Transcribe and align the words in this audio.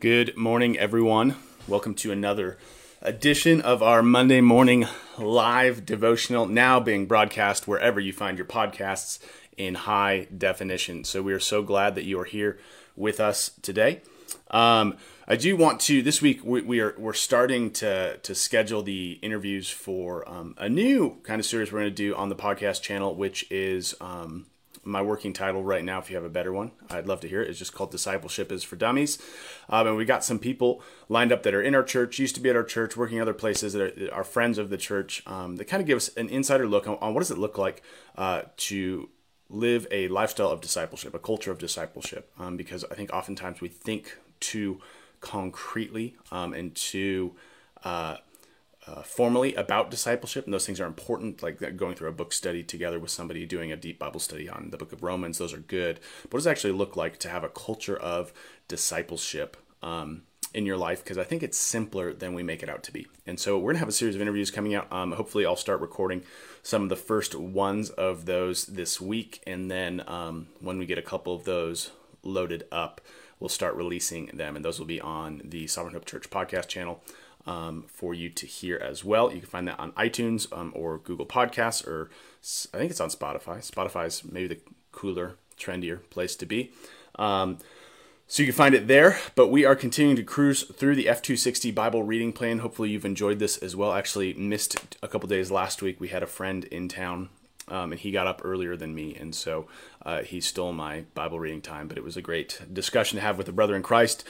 Good 0.00 0.36
morning, 0.36 0.78
everyone. 0.78 1.34
Welcome 1.66 1.96
to 1.96 2.12
another 2.12 2.56
edition 3.02 3.60
of 3.60 3.82
our 3.82 4.00
Monday 4.00 4.40
morning 4.40 4.86
live 5.18 5.84
devotional, 5.84 6.46
now 6.46 6.78
being 6.78 7.06
broadcast 7.06 7.66
wherever 7.66 7.98
you 7.98 8.12
find 8.12 8.38
your 8.38 8.46
podcasts 8.46 9.18
in 9.56 9.74
high 9.74 10.28
definition. 10.36 11.02
So 11.02 11.20
we 11.20 11.32
are 11.32 11.40
so 11.40 11.64
glad 11.64 11.96
that 11.96 12.04
you 12.04 12.20
are 12.20 12.24
here 12.24 12.60
with 12.94 13.18
us 13.18 13.50
today. 13.60 14.02
Um, 14.52 14.98
I 15.26 15.34
do 15.34 15.56
want 15.56 15.80
to 15.80 16.00
this 16.00 16.22
week 16.22 16.44
we, 16.44 16.62
we, 16.62 16.78
are 16.78 16.94
we're 16.96 17.12
starting 17.12 17.72
to 17.72 18.18
to 18.18 18.34
schedule 18.36 18.84
the 18.84 19.18
interviews 19.20 19.68
for 19.68 20.28
um, 20.28 20.54
a 20.58 20.68
new 20.68 21.18
kind 21.24 21.40
of 21.40 21.44
series 21.44 21.72
we're 21.72 21.80
going 21.80 21.90
to 21.90 21.96
do 21.96 22.14
on 22.14 22.28
the 22.28 22.36
podcast 22.36 22.82
channel, 22.82 23.16
which 23.16 23.50
is 23.50 23.96
um, 24.00 24.46
my 24.88 25.02
working 25.02 25.32
title 25.32 25.62
right 25.62 25.84
now, 25.84 25.98
if 25.98 26.10
you 26.10 26.16
have 26.16 26.24
a 26.24 26.30
better 26.30 26.52
one, 26.52 26.72
I'd 26.90 27.06
love 27.06 27.20
to 27.20 27.28
hear 27.28 27.42
it. 27.42 27.50
It's 27.50 27.58
just 27.58 27.74
called 27.74 27.90
Discipleship 27.90 28.50
is 28.50 28.64
for 28.64 28.76
Dummies. 28.76 29.18
Um, 29.68 29.86
and 29.86 29.96
we 29.96 30.04
got 30.04 30.24
some 30.24 30.38
people 30.38 30.82
lined 31.08 31.30
up 31.30 31.42
that 31.42 31.54
are 31.54 31.62
in 31.62 31.74
our 31.74 31.82
church, 31.82 32.18
used 32.18 32.34
to 32.36 32.40
be 32.40 32.50
at 32.50 32.56
our 32.56 32.64
church, 32.64 32.96
working 32.96 33.20
other 33.20 33.34
places 33.34 33.74
that 33.74 34.10
are, 34.10 34.14
are 34.14 34.24
friends 34.24 34.58
of 34.58 34.70
the 34.70 34.78
church 34.78 35.22
um, 35.26 35.56
that 35.56 35.66
kind 35.66 35.80
of 35.80 35.86
give 35.86 35.96
us 35.96 36.08
an 36.16 36.28
insider 36.28 36.66
look 36.66 36.88
on, 36.88 36.96
on 37.00 37.14
what 37.14 37.20
does 37.20 37.30
it 37.30 37.38
look 37.38 37.58
like 37.58 37.82
uh, 38.16 38.42
to 38.56 39.10
live 39.50 39.86
a 39.90 40.08
lifestyle 40.08 40.50
of 40.50 40.60
discipleship, 40.60 41.14
a 41.14 41.18
culture 41.18 41.50
of 41.50 41.58
discipleship. 41.58 42.32
Um, 42.38 42.56
because 42.56 42.84
I 42.90 42.94
think 42.94 43.12
oftentimes 43.12 43.60
we 43.60 43.68
think 43.68 44.16
too 44.40 44.80
concretely 45.20 46.16
um, 46.30 46.54
and 46.54 46.74
too 46.74 47.34
uh, 47.84 48.16
uh, 48.88 49.02
formally 49.02 49.54
about 49.54 49.90
discipleship, 49.90 50.44
and 50.44 50.54
those 50.54 50.66
things 50.66 50.80
are 50.80 50.86
important, 50.86 51.42
like 51.42 51.76
going 51.76 51.94
through 51.94 52.08
a 52.08 52.12
book 52.12 52.32
study 52.32 52.62
together 52.62 52.98
with 52.98 53.10
somebody 53.10 53.44
doing 53.44 53.70
a 53.70 53.76
deep 53.76 53.98
Bible 53.98 54.20
study 54.20 54.48
on 54.48 54.68
the 54.70 54.78
book 54.78 54.92
of 54.92 55.02
Romans. 55.02 55.38
Those 55.38 55.52
are 55.52 55.58
good. 55.58 56.00
But 56.22 56.34
what 56.34 56.38
does 56.38 56.46
it 56.46 56.50
actually 56.50 56.72
look 56.72 56.96
like 56.96 57.18
to 57.18 57.28
have 57.28 57.44
a 57.44 57.48
culture 57.48 57.96
of 57.96 58.32
discipleship 58.66 59.56
um, 59.82 60.22
in 60.54 60.64
your 60.64 60.76
life? 60.76 61.04
Because 61.04 61.18
I 61.18 61.24
think 61.24 61.42
it's 61.42 61.58
simpler 61.58 62.14
than 62.14 62.34
we 62.34 62.42
make 62.42 62.62
it 62.62 62.68
out 62.68 62.82
to 62.84 62.92
be. 62.92 63.06
And 63.26 63.38
so 63.38 63.58
we're 63.58 63.72
going 63.72 63.76
to 63.76 63.80
have 63.80 63.88
a 63.88 63.92
series 63.92 64.14
of 64.14 64.22
interviews 64.22 64.50
coming 64.50 64.74
out. 64.74 64.90
Um, 64.92 65.12
hopefully, 65.12 65.44
I'll 65.44 65.56
start 65.56 65.80
recording 65.80 66.22
some 66.62 66.82
of 66.82 66.88
the 66.88 66.96
first 66.96 67.34
ones 67.34 67.90
of 67.90 68.24
those 68.24 68.64
this 68.66 69.00
week. 69.00 69.42
And 69.46 69.70
then 69.70 70.02
um, 70.06 70.48
when 70.60 70.78
we 70.78 70.86
get 70.86 70.98
a 70.98 71.02
couple 71.02 71.34
of 71.34 71.44
those 71.44 71.90
loaded 72.22 72.64
up, 72.72 73.00
we'll 73.38 73.48
start 73.48 73.74
releasing 73.74 74.26
them. 74.26 74.56
And 74.56 74.64
those 74.64 74.78
will 74.78 74.86
be 74.86 75.00
on 75.00 75.42
the 75.44 75.66
Sovereign 75.66 75.94
Hope 75.94 76.06
Church 76.06 76.30
podcast 76.30 76.68
channel 76.68 77.02
um, 77.48 77.86
for 77.88 78.12
you 78.12 78.28
to 78.28 78.46
hear 78.46 78.76
as 78.76 79.02
well. 79.02 79.32
You 79.32 79.40
can 79.40 79.48
find 79.48 79.66
that 79.66 79.80
on 79.80 79.92
iTunes 79.92 80.52
um, 80.52 80.70
or 80.76 80.98
Google 80.98 81.24
Podcasts, 81.24 81.84
or 81.86 82.10
I 82.74 82.76
think 82.76 82.90
it's 82.90 83.00
on 83.00 83.08
Spotify. 83.08 83.58
Spotify's 83.68 84.22
maybe 84.22 84.48
the 84.48 84.60
cooler, 84.92 85.36
trendier 85.58 86.00
place 86.10 86.36
to 86.36 86.46
be. 86.46 86.72
Um, 87.18 87.58
so 88.26 88.42
you 88.42 88.48
can 88.48 88.54
find 88.54 88.74
it 88.74 88.86
there, 88.86 89.18
but 89.34 89.48
we 89.48 89.64
are 89.64 89.74
continuing 89.74 90.16
to 90.16 90.22
cruise 90.22 90.62
through 90.62 90.94
the 90.94 91.06
F260 91.06 91.74
Bible 91.74 92.02
reading 92.02 92.34
plan. 92.34 92.58
Hopefully 92.58 92.90
you've 92.90 93.06
enjoyed 93.06 93.38
this 93.38 93.56
as 93.56 93.74
well. 93.74 93.94
Actually 93.94 94.34
missed 94.34 94.98
a 95.02 95.08
couple 95.08 95.26
days 95.26 95.50
last 95.50 95.80
week. 95.80 95.98
We 95.98 96.08
had 96.08 96.22
a 96.22 96.26
friend 96.26 96.64
in 96.66 96.88
town 96.88 97.30
um, 97.68 97.92
and 97.92 98.00
he 98.00 98.10
got 98.10 98.26
up 98.26 98.42
earlier 98.44 98.76
than 98.76 98.94
me, 98.94 99.14
and 99.14 99.34
so 99.34 99.66
uh, 100.04 100.20
he 100.22 100.42
stole 100.42 100.74
my 100.74 101.04
Bible 101.14 101.40
reading 101.40 101.62
time. 101.62 101.88
But 101.88 101.96
it 101.96 102.04
was 102.04 102.18
a 102.18 102.22
great 102.22 102.60
discussion 102.70 103.16
to 103.16 103.22
have 103.22 103.38
with 103.38 103.48
a 103.48 103.52
brother 103.52 103.74
in 103.74 103.82
Christ 103.82 104.24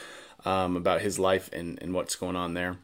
um, 0.45 0.77
about 0.77 1.01
his 1.01 1.19
life 1.19 1.49
and, 1.51 1.77
and 1.81 1.93
what's 1.93 2.15
going 2.15 2.37
on 2.37 2.53
there. 2.53 2.77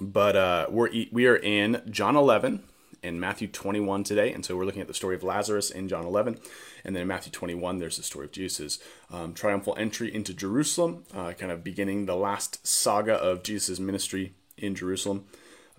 But 0.00 0.36
uh, 0.36 0.66
we're 0.70 0.90
we 1.12 1.26
are 1.26 1.36
in 1.36 1.82
John 1.90 2.16
11 2.16 2.62
and 3.02 3.20
Matthew 3.20 3.48
21 3.48 4.04
today, 4.04 4.32
and 4.32 4.44
so 4.44 4.56
we're 4.56 4.64
looking 4.64 4.80
at 4.80 4.88
the 4.88 4.94
story 4.94 5.14
of 5.14 5.22
Lazarus 5.22 5.70
in 5.70 5.88
John 5.88 6.06
11, 6.06 6.38
and 6.84 6.94
then 6.94 7.02
in 7.02 7.08
Matthew 7.08 7.30
21 7.32 7.78
there's 7.78 7.98
the 7.98 8.02
story 8.02 8.24
of 8.24 8.32
Jesus' 8.32 8.78
um, 9.10 9.34
triumphal 9.34 9.74
entry 9.78 10.14
into 10.14 10.32
Jerusalem, 10.32 11.04
uh, 11.14 11.32
kind 11.32 11.52
of 11.52 11.62
beginning 11.62 12.06
the 12.06 12.16
last 12.16 12.66
saga 12.66 13.14
of 13.14 13.42
Jesus' 13.42 13.78
ministry 13.78 14.34
in 14.56 14.74
Jerusalem. 14.74 15.26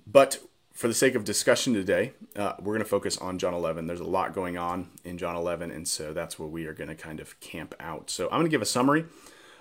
But 0.05 0.39
for 0.72 0.88
the 0.88 0.94
sake 0.94 1.16
of 1.16 1.23
discussion 1.23 1.73
today, 1.73 2.14
uh, 2.36 2.53
we're 2.59 2.73
going 2.73 2.80
to 2.80 2.86
focus 2.86 3.17
on 3.17 3.39
John 3.39 3.53
11. 3.53 3.88
There's 3.88 3.99
a 3.99 4.03
lot 4.03 4.33
going 4.33 4.58
on 4.58 4.89
in 5.04 5.17
John 5.17 5.36
11, 5.36 5.71
and 5.71 5.87
so 5.87 6.14
that's 6.14 6.37
where 6.39 6.48
we 6.48 6.65
are 6.65 6.73
going 6.73 6.89
to 6.89 6.95
kind 6.95 7.20
of 7.20 7.39
camp 7.39 7.76
out. 7.80 8.10
So 8.10 8.26
I'm 8.26 8.39
going 8.39 8.45
to 8.45 8.49
give 8.49 8.61
a 8.61 8.65
summary 8.65 9.05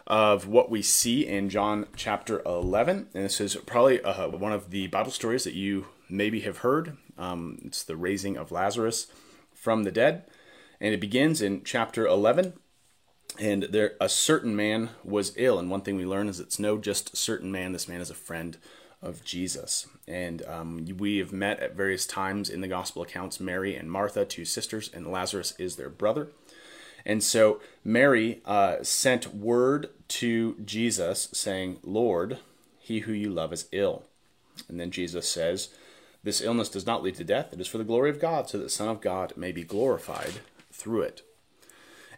of 0.07 0.47
what 0.47 0.71
we 0.71 0.83
see 0.83 1.27
in 1.27 1.51
John 1.51 1.87
chapter 1.97 2.43
11. 2.45 3.09
And 3.15 3.25
this 3.25 3.41
is 3.41 3.57
probably 3.57 4.03
uh, 4.03 4.29
one 4.29 4.53
of 4.53 4.71
the 4.71 4.87
Bible 4.89 5.11
stories 5.11 5.45
that 5.45 5.55
you 5.55 5.87
maybe 6.09 6.41
have 6.41 6.59
heard. 6.59 6.97
Um, 7.19 7.59
it's 7.65 7.83
the 7.83 7.97
raising 7.97 8.37
of 8.37 8.53
Lazarus 8.53 9.07
from 9.55 9.85
the 9.85 9.93
dead. 9.93 10.25
And 10.81 10.95
it 10.95 11.01
begins 11.01 11.43
in 11.43 11.63
chapter 11.65 12.07
11. 12.07 12.55
And 13.39 13.65
there, 13.65 13.93
a 14.01 14.09
certain 14.09 14.57
man 14.57 14.91
was 15.05 15.33
ill. 15.37 15.59
And 15.59 15.71
one 15.71 15.83
thing 15.83 15.97
we 15.97 16.07
learn 16.07 16.29
is 16.29 16.41
it's 16.41 16.59
no 16.59 16.79
just 16.79 17.17
certain 17.17 17.53
man. 17.53 17.73
This 17.73 17.89
man 17.89 18.01
is 18.01 18.11
a 18.11 18.15
friend 18.15 18.57
of 19.03 19.25
Jesus. 19.25 19.87
And 20.07 20.43
um, 20.47 20.87
we 20.99 21.19
have 21.19 21.33
met 21.33 21.61
at 21.61 21.77
various 21.77 22.07
times 22.07 22.51
in 22.51 22.61
the 22.61 22.69
gospel 22.69 23.03
accounts 23.03 23.41
Mary 23.41 23.77
and 23.77 23.91
Martha, 23.91 24.25
two 24.25 24.45
sisters, 24.45 24.91
and 24.93 25.07
Lazarus 25.07 25.55
is 25.59 25.77
their 25.77 25.89
brother. 25.89 26.29
And 27.05 27.23
so 27.23 27.61
Mary 27.85 28.41
uh, 28.45 28.83
sent 28.83 29.35
word 29.35 29.91
to 30.09 30.57
Jesus 30.65 31.29
saying, 31.33 31.79
Lord, 31.83 32.39
he 32.79 33.01
who 33.01 33.13
you 33.13 33.31
love 33.31 33.53
is 33.53 33.69
ill. 33.73 34.05
And 34.69 34.79
then 34.81 34.91
Jesus 34.91 35.29
says, 35.29 35.69
This 36.23 36.41
illness 36.41 36.69
does 36.69 36.87
not 36.87 37.03
lead 37.03 37.15
to 37.17 37.25
death. 37.25 37.53
It 37.53 37.61
is 37.61 37.69
for 37.69 37.79
the 37.79 37.85
glory 37.85 38.11
of 38.11 38.21
God, 38.21 38.49
so 38.49 38.59
that 38.59 38.65
the 38.65 38.71
Son 38.71 38.89
of 38.89 39.01
God 39.01 39.33
may 39.37 39.53
be 39.53 39.63
glorified 39.63 40.41
through 40.73 41.03
it. 41.03 41.23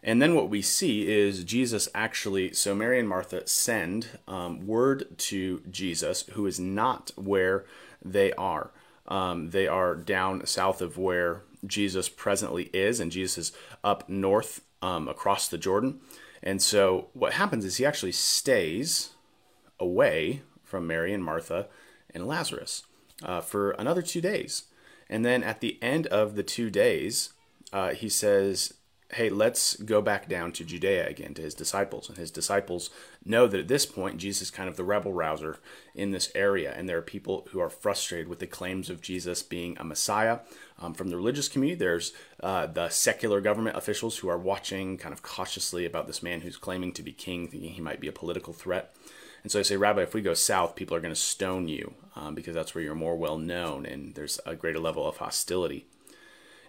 And 0.03 0.20
then 0.20 0.34
what 0.34 0.48
we 0.48 0.62
see 0.62 1.09
is 1.09 1.44
Jesus 1.44 1.88
actually, 1.94 2.53
so 2.54 2.75
Mary 2.75 2.99
and 2.99 3.09
Martha 3.09 3.47
send 3.47 4.09
um, 4.26 4.66
word 4.66 5.16
to 5.19 5.62
Jesus, 5.70 6.22
who 6.32 6.47
is 6.47 6.59
not 6.59 7.12
where 7.14 7.64
they 8.04 8.32
are. 8.32 8.70
Um, 9.06 9.50
they 9.50 9.69
are 9.69 9.94
down 9.94 10.47
south 10.47 10.82
of 10.82 10.99
where 10.99 11.43
Jesus 11.64 12.09
presently 12.09 12.64
is, 12.72 12.99
and 12.99 13.12
Jesus 13.12 13.38
is 13.38 13.53
up 13.84 14.09
north 14.09 14.62
um, 14.82 15.09
across 15.09 15.48
the 15.48 15.59
Jordan. 15.59 16.00
And 16.43 16.60
so 16.60 17.09
what 17.15 17.34
happens 17.34 17.65
is 17.65 17.76
he 17.76 17.87
actually 17.87 18.12
stays 18.12 19.10
away 19.78 20.43
from 20.65 20.87
Mary 20.87 21.15
and 21.15 21.25
Martha 21.25 21.69
and 22.12 22.26
Lazarus 22.26 22.84
uh, 23.22 23.41
for 23.41 23.70
another 23.72 24.03
two 24.03 24.20
days. 24.20 24.65
And 25.09 25.25
then 25.25 25.43
at 25.43 25.60
the 25.60 25.78
end 25.82 26.06
of 26.09 26.34
the 26.34 26.43
two 26.43 26.69
days, 26.70 27.32
uh, 27.72 27.91
he 27.91 28.09
says, 28.09 28.75
hey, 29.15 29.28
let's 29.28 29.77
go 29.77 30.00
back 30.00 30.28
down 30.28 30.53
to 30.53 30.65
Judea 30.65 31.06
again 31.06 31.34
to 31.34 31.43
his 31.43 31.55
disciples. 31.55 32.09
And 32.09 32.17
his 32.17 32.31
disciples 32.31 32.91
know 33.25 33.47
that 33.47 33.61
at 33.61 33.69
this 33.69 33.84
point, 33.84 34.17
Jesus 34.17 34.43
is 34.43 34.50
kind 34.50 34.69
of 34.69 34.77
the 34.77 34.84
rebel 34.84 35.12
rouser 35.12 35.59
in 35.95 36.12
this 36.12 36.33
area. 36.34 36.73
And 36.75 36.89
there 36.89 36.99
are 36.99 37.03
people 37.03 37.47
who 37.50 37.61
are 37.61 37.69
frustrated 37.69 38.28
with 38.28 38.39
the 38.39 38.47
claims 38.47 38.89
of 38.89 39.03
Jesus 39.03 39.43
being 39.43 39.77
a 39.78 39.84
Messiah. 39.84 40.41
Um, 40.78 40.95
from 40.95 41.11
the 41.11 41.17
religious 41.17 41.49
community, 41.49 41.78
there's 41.78 42.12
uh, 42.43 42.67
the 42.67 42.89
secular 42.89 43.41
government 43.41 43.77
officials 43.77 44.19
who 44.19 44.28
are 44.28 44.39
watching 44.39 44.97
kind 44.97 45.12
of 45.12 45.23
cautiously 45.23 45.84
about 45.84 46.06
this 46.06 46.23
man 46.23 46.41
who's 46.41 46.56
claiming 46.56 46.93
to 46.93 47.03
be 47.03 47.12
king, 47.12 47.49
thinking 47.49 47.73
he 47.73 47.83
might 47.83 48.00
be 48.00 48.09
a 48.09 48.12
political 48.12 48.53
threat. 48.53 48.97
And 49.43 49.50
so 49.50 49.59
I 49.59 49.62
say, 49.62 49.77
Rabbi, 49.77 50.03
if 50.03 50.15
we 50.15 50.23
go 50.23 50.34
south, 50.34 50.77
people 50.77 50.97
are 50.97 51.00
going 51.00 51.15
to 51.15 51.21
stone 51.21 51.69
you 51.69 51.94
um, 52.17 52.34
because 52.34 52.55
that's 52.55 52.75
where 52.75 52.83
you're 52.83 52.94
more 52.94 53.17
well 53.17 53.39
known 53.39 53.84
and 53.84 54.15
there's 54.15 54.41
a 54.47 54.55
greater 54.55 54.79
level 54.79 55.06
of 55.06 55.19
hostility. 55.19 55.87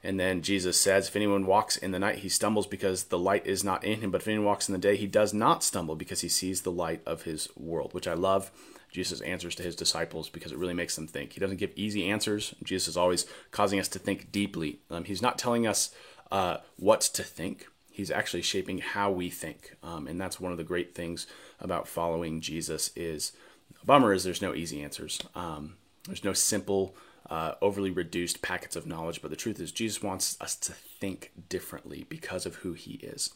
And 0.04 0.20
then 0.20 0.42
Jesus 0.42 0.80
says, 0.80 1.08
If 1.08 1.16
anyone 1.16 1.46
walks 1.46 1.78
in 1.78 1.92
the 1.92 2.00
night, 2.00 2.20
he 2.20 2.30
stumbles 2.30 2.68
because 2.68 3.06
the 3.06 3.18
light 3.18 3.48
is 3.48 3.64
not 3.64 3.84
in 3.84 4.02
him. 4.02 4.12
But 4.12 4.22
if 4.22 4.28
anyone 4.28 4.46
walks 4.46 4.68
in 4.68 4.74
the 4.74 4.80
day, 4.80 4.98
he 4.98 5.08
does 5.08 5.34
not 5.34 5.64
stumble 5.64 5.96
because 5.96 6.22
he 6.22 6.30
sees 6.30 6.62
the 6.62 6.72
light 6.72 7.02
of 7.06 7.24
his 7.24 7.48
world, 7.56 7.94
which 7.94 8.08
I 8.08 8.14
love. 8.14 8.52
Jesus' 8.92 9.22
answers 9.22 9.56
to 9.56 9.64
his 9.64 9.76
disciples 9.76 10.30
because 10.30 10.52
it 10.52 10.58
really 10.58 10.74
makes 10.74 10.96
them 10.96 11.08
think. 11.08 11.34
He 11.34 11.40
doesn't 11.40 11.58
give 11.58 11.72
easy 11.76 12.10
answers. 12.10 12.54
Jesus 12.64 12.90
is 12.90 12.98
always 12.98 13.26
causing 13.52 13.80
us 13.80 13.88
to 13.90 14.00
think 14.00 14.32
deeply. 14.32 14.80
Um, 14.92 15.06
he's 15.06 15.22
not 15.22 15.40
telling 15.40 15.66
us 15.66 15.94
uh, 16.32 16.58
what 16.78 17.02
to 17.02 17.24
think. 17.24 17.68
He's 17.92 18.12
actually 18.12 18.44
shaping 18.44 18.80
how 18.80 19.12
we 19.12 19.30
think, 19.30 19.76
um, 19.84 20.08
and 20.08 20.20
that's 20.20 20.40
one 20.40 20.52
of 20.52 20.58
the 20.58 20.64
great 20.64 20.96
things 20.96 21.28
about 21.60 21.88
following 21.88 22.42
Jesus. 22.42 22.92
Is 22.96 23.34
a 23.82 23.86
bummer 23.86 24.14
is 24.14 24.24
there's 24.24 24.42
no 24.42 24.56
easy 24.56 24.82
answers. 24.82 25.20
Um, 25.36 25.76
there's 26.08 26.24
no 26.24 26.34
simple 26.34 26.96
uh, 27.30 27.54
overly 27.62 27.92
reduced 27.92 28.42
packets 28.42 28.76
of 28.76 28.86
knowledge, 28.86 29.22
but 29.22 29.32
the 29.32 29.38
truth 29.38 29.60
is, 29.60 29.72
Jesus 29.72 30.04
wants 30.04 30.38
us 30.42 30.56
to 30.58 30.74
think 30.74 31.32
differently 31.50 32.06
because 32.10 32.46
of 32.46 32.56
who 32.56 32.74
he 32.74 32.94
is. 32.96 33.34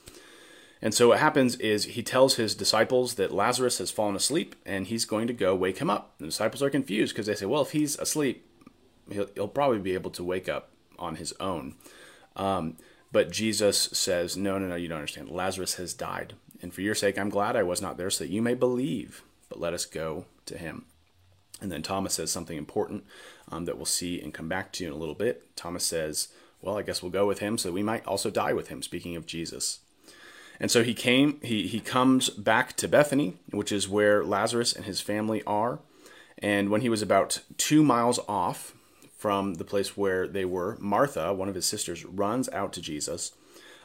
And 0.81 0.93
so 0.93 1.07
what 1.09 1.19
happens 1.19 1.55
is 1.55 1.85
he 1.85 2.03
tells 2.03 2.35
his 2.35 2.53
disciples 2.53 3.15
that 3.15 3.33
Lazarus 3.33 3.79
has 3.79 3.89
fallen 3.89 4.15
asleep 4.15 4.55
and 4.65 4.87
he's 4.87 5.05
going 5.05 5.27
to 5.27 5.33
go 5.33 5.55
wake 5.55 5.79
him 5.79 5.89
up. 5.89 6.13
The 6.19 6.25
disciples 6.25 6.61
are 6.61 6.69
confused 6.69 7.13
because 7.13 7.25
they 7.25 7.35
say, 7.35 7.45
well, 7.45 7.63
if 7.63 7.71
he's 7.71 7.97
asleep, 7.97 8.45
he'll, 9.11 9.27
he'll, 9.33 9.47
probably 9.47 9.79
be 9.79 9.95
able 9.95 10.11
to 10.11 10.23
wake 10.23 10.47
up 10.47 10.69
on 10.99 11.15
his 11.15 11.33
own. 11.39 11.75
Um, 12.35 12.77
but 13.11 13.31
Jesus 13.31 13.89
says, 13.93 14.37
no, 14.37 14.59
no, 14.59 14.67
no, 14.67 14.75
you 14.75 14.87
don't 14.87 14.99
understand. 14.99 15.29
Lazarus 15.29 15.75
has 15.75 15.93
died. 15.93 16.35
And 16.61 16.73
for 16.73 16.81
your 16.81 16.95
sake, 16.95 17.17
I'm 17.17 17.29
glad 17.29 17.55
I 17.55 17.63
was 17.63 17.81
not 17.81 17.97
there 17.97 18.09
so 18.09 18.23
that 18.23 18.31
you 18.31 18.41
may 18.41 18.53
believe, 18.53 19.23
but 19.49 19.59
let 19.59 19.73
us 19.73 19.85
go 19.85 20.25
to 20.45 20.57
him. 20.57 20.85
And 21.61 21.71
then 21.71 21.81
Thomas 21.81 22.13
says 22.13 22.31
something 22.31 22.57
important 22.57 23.03
um, 23.51 23.65
that 23.65 23.77
we'll 23.77 23.85
see 23.85 24.21
and 24.21 24.33
come 24.33 24.47
back 24.47 24.71
to 24.73 24.85
in 24.85 24.93
a 24.93 24.97
little 24.97 25.15
bit. 25.15 25.55
Thomas 25.55 25.83
says, 25.83 26.29
Well, 26.61 26.77
I 26.77 26.83
guess 26.83 27.01
we'll 27.01 27.11
go 27.11 27.25
with 27.25 27.39
him 27.39 27.57
so 27.57 27.71
we 27.71 27.83
might 27.83 28.05
also 28.05 28.29
die 28.29 28.53
with 28.53 28.67
him, 28.67 28.81
speaking 28.81 29.15
of 29.15 29.25
Jesus. 29.25 29.79
And 30.59 30.71
so 30.71 30.83
he 30.83 30.93
came, 30.93 31.39
he, 31.41 31.67
he 31.67 31.79
comes 31.79 32.29
back 32.29 32.75
to 32.77 32.87
Bethany, 32.87 33.37
which 33.51 33.71
is 33.71 33.87
where 33.87 34.23
Lazarus 34.23 34.73
and 34.73 34.85
his 34.85 35.01
family 35.01 35.43
are. 35.45 35.79
And 36.39 36.69
when 36.69 36.81
he 36.81 36.89
was 36.89 37.01
about 37.01 37.41
two 37.57 37.83
miles 37.83 38.19
off 38.27 38.75
from 39.17 39.55
the 39.55 39.63
place 39.63 39.97
where 39.97 40.27
they 40.27 40.45
were, 40.45 40.77
Martha, 40.79 41.33
one 41.33 41.49
of 41.49 41.55
his 41.55 41.65
sisters, 41.65 42.05
runs 42.05 42.49
out 42.49 42.73
to 42.73 42.81
Jesus. 42.81 43.33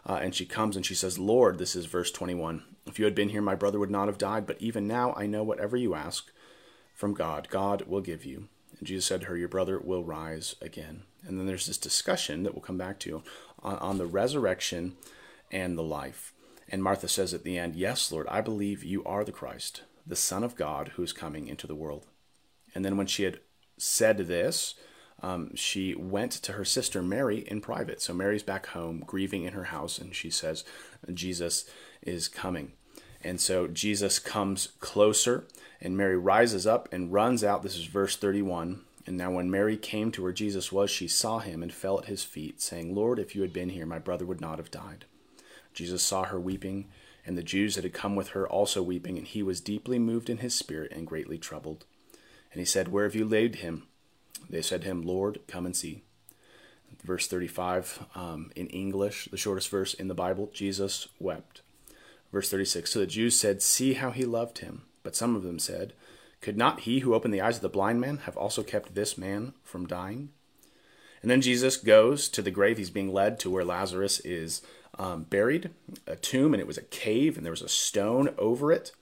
Uh, 0.06 0.18
and 0.22 0.34
she 0.34 0.44
comes 0.44 0.76
and 0.76 0.84
she 0.84 0.94
says, 0.94 1.18
Lord, 1.18 1.58
this 1.58 1.76
is 1.76 1.86
verse 1.86 2.10
21. 2.10 2.62
If 2.86 2.98
you 2.98 3.04
had 3.04 3.14
been 3.14 3.30
here, 3.30 3.42
my 3.42 3.54
brother 3.54 3.78
would 3.78 3.90
not 3.90 4.08
have 4.08 4.18
died. 4.18 4.46
But 4.46 4.60
even 4.60 4.86
now, 4.86 5.14
I 5.16 5.26
know 5.26 5.42
whatever 5.42 5.76
you 5.76 5.94
ask 5.94 6.30
from 6.92 7.14
God, 7.14 7.48
God 7.50 7.82
will 7.82 8.00
give 8.00 8.24
you. 8.24 8.48
And 8.78 8.86
Jesus 8.86 9.06
said 9.06 9.22
to 9.22 9.26
her, 9.28 9.36
Your 9.36 9.48
brother 9.48 9.78
will 9.78 10.04
rise 10.04 10.56
again. 10.60 11.02
And 11.26 11.38
then 11.38 11.46
there's 11.46 11.66
this 11.66 11.78
discussion 11.78 12.42
that 12.42 12.54
we'll 12.54 12.62
come 12.62 12.78
back 12.78 12.98
to 13.00 13.22
on, 13.62 13.76
on 13.76 13.98
the 13.98 14.06
resurrection 14.06 14.96
and 15.50 15.76
the 15.76 15.82
life. 15.82 16.32
And 16.68 16.82
Martha 16.82 17.08
says 17.08 17.34
at 17.34 17.44
the 17.44 17.58
end, 17.58 17.76
Yes, 17.76 18.10
Lord, 18.10 18.26
I 18.28 18.40
believe 18.40 18.82
you 18.82 19.04
are 19.04 19.24
the 19.24 19.32
Christ, 19.32 19.82
the 20.06 20.16
Son 20.16 20.42
of 20.42 20.56
God 20.56 20.92
who 20.94 21.02
is 21.02 21.12
coming 21.12 21.48
into 21.48 21.66
the 21.66 21.74
world. 21.74 22.06
And 22.74 22.84
then 22.84 22.96
when 22.96 23.06
she 23.06 23.24
had 23.24 23.40
said 23.78 24.18
this, 24.18 24.74
um, 25.22 25.54
she 25.54 25.94
went 25.94 26.32
to 26.32 26.52
her 26.52 26.64
sister 26.64 27.02
Mary 27.02 27.44
in 27.46 27.60
private. 27.60 28.02
So 28.02 28.12
Mary's 28.12 28.42
back 28.42 28.66
home, 28.66 29.04
grieving 29.06 29.44
in 29.44 29.52
her 29.52 29.64
house, 29.64 29.98
and 29.98 30.14
she 30.14 30.30
says, 30.30 30.64
Jesus 31.12 31.64
is 32.02 32.26
coming. 32.26 32.72
And 33.22 33.40
so 33.40 33.68
Jesus 33.68 34.18
comes 34.18 34.68
closer, 34.80 35.46
and 35.82 35.96
Mary 35.96 36.16
rises 36.16 36.66
up 36.66 36.88
and 36.92 37.12
runs 37.12 37.42
out. 37.42 37.62
This 37.62 37.76
is 37.76 37.84
verse 37.84 38.16
31. 38.16 38.82
And 39.04 39.16
now, 39.16 39.32
when 39.32 39.50
Mary 39.50 39.76
came 39.76 40.12
to 40.12 40.22
where 40.22 40.32
Jesus 40.32 40.70
was, 40.70 40.88
she 40.88 41.08
saw 41.08 41.40
him 41.40 41.60
and 41.60 41.74
fell 41.74 41.98
at 41.98 42.04
his 42.04 42.22
feet, 42.22 42.62
saying, 42.62 42.94
Lord, 42.94 43.18
if 43.18 43.34
you 43.34 43.42
had 43.42 43.52
been 43.52 43.70
here, 43.70 43.84
my 43.84 43.98
brother 43.98 44.24
would 44.24 44.40
not 44.40 44.58
have 44.58 44.70
died. 44.70 45.06
Jesus 45.74 46.04
saw 46.04 46.22
her 46.22 46.38
weeping, 46.38 46.86
and 47.26 47.36
the 47.36 47.42
Jews 47.42 47.74
that 47.74 47.82
had 47.82 47.92
come 47.92 48.14
with 48.14 48.28
her 48.28 48.48
also 48.48 48.80
weeping, 48.80 49.18
and 49.18 49.26
he 49.26 49.42
was 49.42 49.60
deeply 49.60 49.98
moved 49.98 50.30
in 50.30 50.38
his 50.38 50.54
spirit 50.54 50.92
and 50.92 51.04
greatly 51.04 51.36
troubled. 51.36 51.84
And 52.52 52.60
he 52.60 52.64
said, 52.64 52.88
Where 52.88 53.04
have 53.04 53.16
you 53.16 53.24
laid 53.24 53.56
him? 53.56 53.88
They 54.48 54.62
said 54.62 54.82
to 54.82 54.88
him, 54.88 55.02
Lord, 55.02 55.40
come 55.48 55.66
and 55.66 55.74
see. 55.74 56.04
Verse 57.04 57.26
35 57.26 58.06
um, 58.14 58.52
in 58.54 58.68
English, 58.68 59.28
the 59.32 59.36
shortest 59.36 59.68
verse 59.68 59.94
in 59.94 60.06
the 60.06 60.14
Bible, 60.14 60.48
Jesus 60.52 61.08
wept. 61.18 61.62
Verse 62.30 62.48
36 62.48 62.92
So 62.92 63.00
the 63.00 63.06
Jews 63.06 63.38
said, 63.38 63.62
See 63.62 63.94
how 63.94 64.12
he 64.12 64.24
loved 64.24 64.58
him. 64.58 64.82
But 65.02 65.16
some 65.16 65.36
of 65.36 65.42
them 65.42 65.58
said, 65.58 65.92
Could 66.40 66.56
not 66.56 66.80
he 66.80 67.00
who 67.00 67.14
opened 67.14 67.34
the 67.34 67.40
eyes 67.40 67.56
of 67.56 67.62
the 67.62 67.68
blind 67.68 68.00
man 68.00 68.18
have 68.18 68.36
also 68.36 68.62
kept 68.62 68.94
this 68.94 69.18
man 69.18 69.54
from 69.62 69.86
dying? 69.86 70.30
And 71.22 71.30
then 71.30 71.40
Jesus 71.40 71.76
goes 71.76 72.28
to 72.30 72.42
the 72.42 72.50
grave. 72.50 72.78
He's 72.78 72.90
being 72.90 73.12
led 73.12 73.38
to 73.40 73.50
where 73.50 73.64
Lazarus 73.64 74.20
is 74.20 74.60
um, 74.98 75.22
buried, 75.22 75.70
a 76.06 76.16
tomb, 76.16 76.52
and 76.52 76.60
it 76.60 76.66
was 76.66 76.78
a 76.78 76.82
cave, 76.82 77.36
and 77.36 77.46
there 77.46 77.52
was 77.52 77.62
a 77.62 77.68
stone 77.68 78.34
over 78.38 78.72
it. 78.72 78.92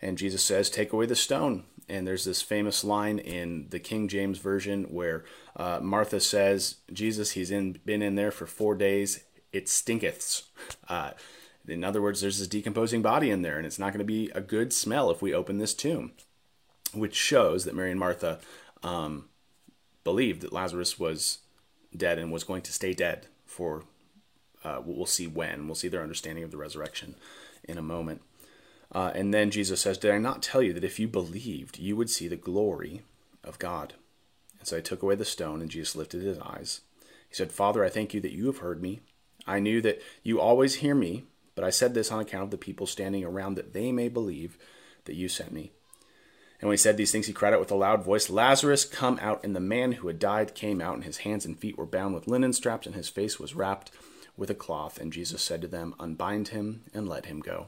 And 0.00 0.18
Jesus 0.18 0.42
says, 0.42 0.68
Take 0.68 0.92
away 0.92 1.06
the 1.06 1.16
stone. 1.16 1.64
And 1.88 2.06
there's 2.06 2.24
this 2.24 2.42
famous 2.42 2.84
line 2.84 3.18
in 3.18 3.66
the 3.70 3.78
King 3.78 4.08
James 4.08 4.38
Version 4.38 4.84
where 4.84 5.24
uh, 5.56 5.80
Martha 5.82 6.20
says, 6.20 6.76
Jesus, 6.92 7.32
he's 7.32 7.50
in, 7.50 7.78
been 7.84 8.02
in 8.02 8.14
there 8.14 8.30
for 8.30 8.46
four 8.46 8.74
days. 8.74 9.24
It 9.52 9.68
stinketh. 9.68 10.42
Uh, 10.88 11.10
in 11.66 11.84
other 11.84 12.02
words, 12.02 12.20
there's 12.20 12.38
this 12.38 12.48
decomposing 12.48 13.02
body 13.02 13.30
in 13.30 13.42
there, 13.42 13.56
and 13.56 13.66
it's 13.66 13.78
not 13.78 13.92
going 13.92 13.98
to 13.98 14.04
be 14.04 14.30
a 14.34 14.40
good 14.40 14.72
smell 14.72 15.10
if 15.10 15.22
we 15.22 15.34
open 15.34 15.58
this 15.58 15.74
tomb, 15.74 16.12
which 16.92 17.14
shows 17.14 17.64
that 17.64 17.74
Mary 17.74 17.90
and 17.90 18.00
Martha 18.00 18.40
um, 18.82 19.26
believed 20.04 20.40
that 20.42 20.52
Lazarus 20.52 20.98
was 20.98 21.38
dead 21.96 22.18
and 22.18 22.32
was 22.32 22.44
going 22.44 22.62
to 22.62 22.72
stay 22.72 22.94
dead 22.94 23.26
for 23.46 23.84
uh, 24.64 24.80
we'll 24.84 25.06
see 25.06 25.26
when. 25.26 25.66
We'll 25.66 25.74
see 25.74 25.88
their 25.88 26.02
understanding 26.02 26.44
of 26.44 26.50
the 26.50 26.56
resurrection 26.56 27.16
in 27.64 27.78
a 27.78 27.82
moment. 27.82 28.22
Uh, 28.92 29.10
and 29.14 29.32
then 29.32 29.50
Jesus 29.50 29.80
says, 29.80 29.98
Did 29.98 30.10
I 30.10 30.18
not 30.18 30.42
tell 30.42 30.62
you 30.62 30.72
that 30.74 30.84
if 30.84 30.98
you 30.98 31.08
believed, 31.08 31.78
you 31.78 31.96
would 31.96 32.10
see 32.10 32.28
the 32.28 32.36
glory 32.36 33.02
of 33.42 33.58
God? 33.58 33.94
And 34.58 34.68
so 34.68 34.76
I 34.76 34.80
took 34.80 35.02
away 35.02 35.14
the 35.14 35.24
stone, 35.24 35.60
and 35.60 35.70
Jesus 35.70 35.96
lifted 35.96 36.22
his 36.22 36.38
eyes. 36.38 36.82
He 37.28 37.34
said, 37.34 37.50
Father, 37.50 37.84
I 37.84 37.88
thank 37.88 38.12
you 38.12 38.20
that 38.20 38.32
you 38.32 38.46
have 38.46 38.58
heard 38.58 38.82
me. 38.82 39.00
I 39.46 39.58
knew 39.58 39.80
that 39.80 40.00
you 40.22 40.40
always 40.40 40.76
hear 40.76 40.94
me, 40.94 41.24
but 41.54 41.64
I 41.64 41.70
said 41.70 41.94
this 41.94 42.10
on 42.10 42.20
account 42.20 42.44
of 42.44 42.50
the 42.50 42.58
people 42.58 42.86
standing 42.86 43.24
around, 43.24 43.54
that 43.54 43.72
they 43.72 43.92
may 43.92 44.08
believe 44.08 44.58
that 45.04 45.16
you 45.16 45.28
sent 45.28 45.52
me. 45.52 45.72
And 46.60 46.68
when 46.68 46.74
he 46.74 46.78
said 46.78 46.96
these 46.96 47.10
things, 47.10 47.26
he 47.26 47.32
cried 47.32 47.52
out 47.52 47.60
with 47.60 47.72
a 47.72 47.76
loud 47.76 48.04
voice, 48.04 48.30
Lazarus, 48.30 48.84
come 48.84 49.18
out. 49.20 49.42
And 49.42 49.54
the 49.54 49.60
man 49.60 49.92
who 49.92 50.06
had 50.06 50.20
died 50.20 50.54
came 50.54 50.80
out, 50.80 50.94
and 50.94 51.04
his 51.04 51.18
hands 51.18 51.44
and 51.44 51.58
feet 51.58 51.76
were 51.76 51.86
bound 51.86 52.14
with 52.14 52.28
linen 52.28 52.52
straps, 52.52 52.86
and 52.86 52.94
his 52.94 53.08
face 53.08 53.40
was 53.40 53.54
wrapped 53.54 53.90
with 54.36 54.48
a 54.48 54.54
cloth. 54.54 55.00
And 55.00 55.12
Jesus 55.12 55.42
said 55.42 55.60
to 55.62 55.68
them, 55.68 55.94
Unbind 55.98 56.48
him 56.48 56.84
and 56.94 57.08
let 57.08 57.26
him 57.26 57.40
go. 57.40 57.66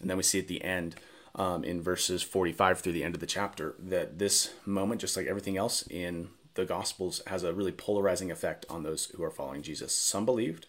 And 0.00 0.10
then 0.10 0.16
we 0.16 0.24
see 0.24 0.40
at 0.40 0.48
the 0.48 0.64
end, 0.64 0.96
um, 1.34 1.64
in 1.64 1.80
verses 1.80 2.22
45 2.22 2.80
through 2.80 2.92
the 2.92 3.04
end 3.04 3.14
of 3.14 3.20
the 3.20 3.26
chapter, 3.26 3.76
that 3.78 4.18
this 4.18 4.52
moment, 4.66 5.00
just 5.00 5.16
like 5.16 5.26
everything 5.26 5.56
else 5.56 5.86
in 5.88 6.28
the 6.54 6.64
Gospels, 6.64 7.22
has 7.28 7.44
a 7.44 7.52
really 7.52 7.72
polarizing 7.72 8.30
effect 8.30 8.66
on 8.68 8.82
those 8.82 9.06
who 9.16 9.22
are 9.22 9.30
following 9.30 9.62
Jesus. 9.62 9.94
Some 9.94 10.26
believed, 10.26 10.66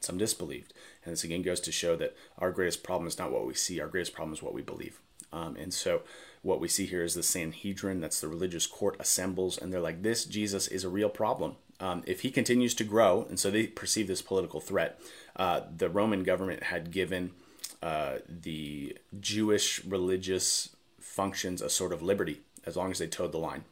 some 0.00 0.18
disbelieved. 0.18 0.72
And 1.04 1.12
this 1.12 1.24
again 1.24 1.42
goes 1.42 1.60
to 1.60 1.72
show 1.72 1.96
that 1.96 2.16
our 2.38 2.50
greatest 2.50 2.82
problem 2.82 3.06
is 3.06 3.18
not 3.18 3.32
what 3.32 3.46
we 3.46 3.54
see, 3.54 3.80
our 3.80 3.88
greatest 3.88 4.12
problem 4.12 4.32
is 4.32 4.42
what 4.42 4.54
we 4.54 4.62
believe. 4.62 5.00
Um, 5.32 5.56
and 5.56 5.74
so 5.74 6.02
what 6.42 6.60
we 6.60 6.68
see 6.68 6.86
here 6.86 7.02
is 7.02 7.14
the 7.14 7.22
Sanhedrin, 7.22 8.00
that's 8.00 8.20
the 8.20 8.28
religious 8.28 8.66
court, 8.66 8.96
assembles, 9.00 9.58
and 9.58 9.72
they're 9.72 9.80
like, 9.80 10.02
this 10.02 10.24
Jesus 10.24 10.68
is 10.68 10.84
a 10.84 10.88
real 10.88 11.08
problem 11.08 11.56
um, 11.80 12.02
if 12.06 12.20
he 12.20 12.30
continues 12.30 12.74
to 12.74 12.84
grow, 12.84 13.26
and 13.28 13.38
so 13.38 13.50
they 13.50 13.66
perceive 13.66 14.08
this 14.08 14.22
political 14.22 14.60
threat, 14.60 15.00
uh, 15.36 15.62
the 15.74 15.90
Roman 15.90 16.22
government 16.22 16.64
had 16.64 16.90
given 16.90 17.32
uh, 17.82 18.16
the 18.28 18.96
Jewish 19.20 19.84
religious 19.84 20.70
functions 20.98 21.60
a 21.60 21.68
sort 21.68 21.92
of 21.92 22.02
liberty 22.02 22.40
as 22.64 22.76
long 22.76 22.90
as 22.90 22.98
they 22.98 23.06
toed 23.06 23.32
the 23.32 23.38
line. 23.38 23.64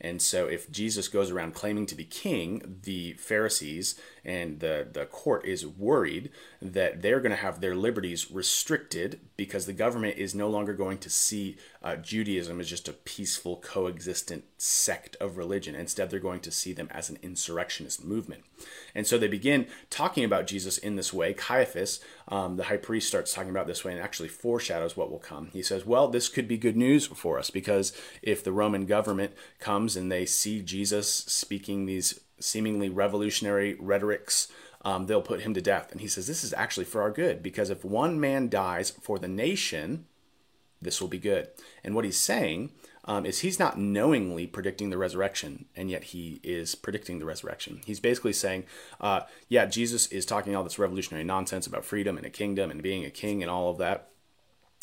And 0.00 0.20
so, 0.20 0.46
if 0.46 0.70
Jesus 0.70 1.06
goes 1.06 1.30
around 1.30 1.54
claiming 1.54 1.86
to 1.86 1.94
be 1.94 2.04
king, 2.04 2.78
the 2.82 3.12
Pharisees 3.12 3.94
and 4.24 4.60
the, 4.60 4.86
the 4.90 5.06
court 5.06 5.44
is 5.44 5.66
worried 5.66 6.30
that 6.60 7.02
they're 7.02 7.20
going 7.20 7.30
to 7.30 7.36
have 7.36 7.60
their 7.60 7.74
liberties 7.74 8.30
restricted 8.30 9.20
because 9.36 9.66
the 9.66 9.72
government 9.72 10.16
is 10.16 10.34
no 10.34 10.48
longer 10.48 10.72
going 10.72 10.98
to 10.98 11.10
see 11.10 11.56
uh, 11.82 11.96
Judaism 11.96 12.60
as 12.60 12.68
just 12.68 12.88
a 12.88 12.92
peaceful, 12.92 13.56
coexistent 13.56 14.44
sect 14.56 15.16
of 15.16 15.36
religion. 15.36 15.74
Instead, 15.74 16.10
they're 16.10 16.20
going 16.20 16.40
to 16.40 16.52
see 16.52 16.72
them 16.72 16.88
as 16.92 17.10
an 17.10 17.18
insurrectionist 17.22 18.04
movement. 18.04 18.44
And 18.94 19.06
so 19.06 19.18
they 19.18 19.26
begin 19.26 19.66
talking 19.90 20.24
about 20.24 20.46
Jesus 20.46 20.78
in 20.78 20.94
this 20.94 21.12
way. 21.12 21.34
Caiaphas, 21.34 22.00
um, 22.28 22.56
the 22.56 22.64
high 22.64 22.76
priest, 22.76 23.08
starts 23.08 23.34
talking 23.34 23.50
about 23.50 23.66
this 23.66 23.84
way 23.84 23.92
and 23.92 24.00
actually 24.00 24.28
foreshadows 24.28 24.96
what 24.96 25.10
will 25.10 25.18
come. 25.18 25.48
He 25.52 25.62
says, 25.62 25.84
Well, 25.84 26.06
this 26.08 26.28
could 26.28 26.46
be 26.46 26.56
good 26.56 26.76
news 26.76 27.06
for 27.06 27.38
us 27.38 27.50
because 27.50 27.92
if 28.22 28.44
the 28.44 28.52
Roman 28.52 28.86
government 28.86 29.32
comes 29.58 29.96
and 29.96 30.12
they 30.12 30.26
see 30.26 30.62
Jesus 30.62 31.10
speaking 31.10 31.86
these 31.86 32.20
seemingly 32.38 32.88
revolutionary 32.88 33.74
rhetorics, 33.74 34.48
um, 34.84 35.06
they'll 35.06 35.22
put 35.22 35.42
him 35.42 35.54
to 35.54 35.60
death. 35.60 35.92
And 35.92 36.00
he 36.00 36.08
says, 36.08 36.26
This 36.26 36.44
is 36.44 36.52
actually 36.54 36.84
for 36.84 37.02
our 37.02 37.10
good, 37.10 37.42
because 37.42 37.70
if 37.70 37.84
one 37.84 38.20
man 38.20 38.48
dies 38.48 38.90
for 38.90 39.18
the 39.18 39.28
nation, 39.28 40.06
this 40.80 41.00
will 41.00 41.08
be 41.08 41.18
good. 41.18 41.48
And 41.84 41.94
what 41.94 42.04
he's 42.04 42.18
saying 42.18 42.72
um, 43.04 43.24
is 43.24 43.40
he's 43.40 43.58
not 43.58 43.78
knowingly 43.78 44.46
predicting 44.46 44.90
the 44.90 44.98
resurrection, 44.98 45.66
and 45.76 45.90
yet 45.90 46.04
he 46.04 46.40
is 46.42 46.74
predicting 46.74 47.18
the 47.18 47.24
resurrection. 47.24 47.80
He's 47.84 48.00
basically 48.00 48.32
saying, 48.32 48.64
uh, 49.00 49.22
Yeah, 49.48 49.66
Jesus 49.66 50.06
is 50.08 50.26
talking 50.26 50.56
all 50.56 50.64
this 50.64 50.78
revolutionary 50.78 51.24
nonsense 51.24 51.66
about 51.66 51.84
freedom 51.84 52.16
and 52.16 52.26
a 52.26 52.30
kingdom 52.30 52.70
and 52.70 52.82
being 52.82 53.04
a 53.04 53.10
king 53.10 53.42
and 53.42 53.50
all 53.50 53.70
of 53.70 53.78
that. 53.78 54.08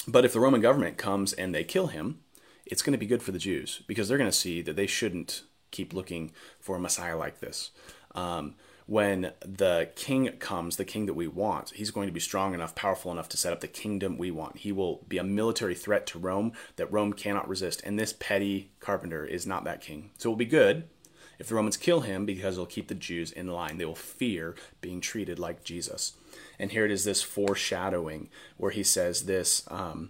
But 0.07 0.25
if 0.25 0.33
the 0.33 0.39
Roman 0.39 0.61
government 0.61 0.97
comes 0.97 1.33
and 1.33 1.53
they 1.53 1.63
kill 1.63 1.87
him, 1.87 2.21
it's 2.65 2.81
going 2.81 2.93
to 2.93 2.99
be 2.99 3.05
good 3.05 3.23
for 3.23 3.31
the 3.31 3.39
Jews 3.39 3.81
because 3.87 4.07
they're 4.07 4.17
going 4.17 4.29
to 4.29 4.35
see 4.35 4.61
that 4.61 4.75
they 4.75 4.87
shouldn't 4.87 5.43
keep 5.71 5.93
looking 5.93 6.31
for 6.59 6.75
a 6.75 6.79
Messiah 6.79 7.17
like 7.17 7.39
this. 7.39 7.71
Um, 8.15 8.55
when 8.89 9.33
the 9.41 9.91
king 9.95 10.27
comes, 10.39 10.77
the 10.77 10.83
king 10.83 11.05
that 11.05 11.13
we 11.13 11.27
want, 11.27 11.69
he's 11.75 11.91
going 11.91 12.07
to 12.07 12.13
be 12.13 12.19
strong 12.19 12.55
enough, 12.55 12.73
powerful 12.73 13.11
enough 13.11 13.29
to 13.29 13.37
set 13.37 13.53
up 13.53 13.59
the 13.59 13.67
kingdom 13.67 14.17
we 14.17 14.31
want. 14.31 14.57
He 14.57 14.71
will 14.71 15.05
be 15.07 15.19
a 15.19 15.23
military 15.23 15.75
threat 15.75 16.07
to 16.07 16.17
Rome 16.17 16.53
that 16.77 16.91
Rome 16.91 17.13
cannot 17.13 17.47
resist. 17.47 17.83
And 17.85 17.99
this 17.99 18.13
petty 18.13 18.71
carpenter 18.79 19.23
is 19.23 19.45
not 19.45 19.63
that 19.65 19.81
king. 19.81 20.09
So 20.17 20.29
it 20.29 20.31
will 20.31 20.37
be 20.37 20.45
good 20.45 20.89
if 21.37 21.47
the 21.47 21.53
Romans 21.55 21.77
kill 21.77 22.01
him 22.01 22.25
because 22.25 22.55
it'll 22.55 22.65
keep 22.65 22.87
the 22.87 22.95
Jews 22.95 23.31
in 23.31 23.47
line. 23.47 23.77
They 23.77 23.85
will 23.85 23.93
fear 23.93 24.55
being 24.81 25.01
treated 25.01 25.37
like 25.37 25.63
Jesus. 25.63 26.13
And 26.57 26.71
here 26.71 26.83
it 26.83 26.91
is 26.91 27.05
this 27.05 27.21
foreshadowing 27.21 28.29
where 28.57 28.71
he 28.71 28.81
says 28.81 29.25
this. 29.25 29.63
Um, 29.67 30.09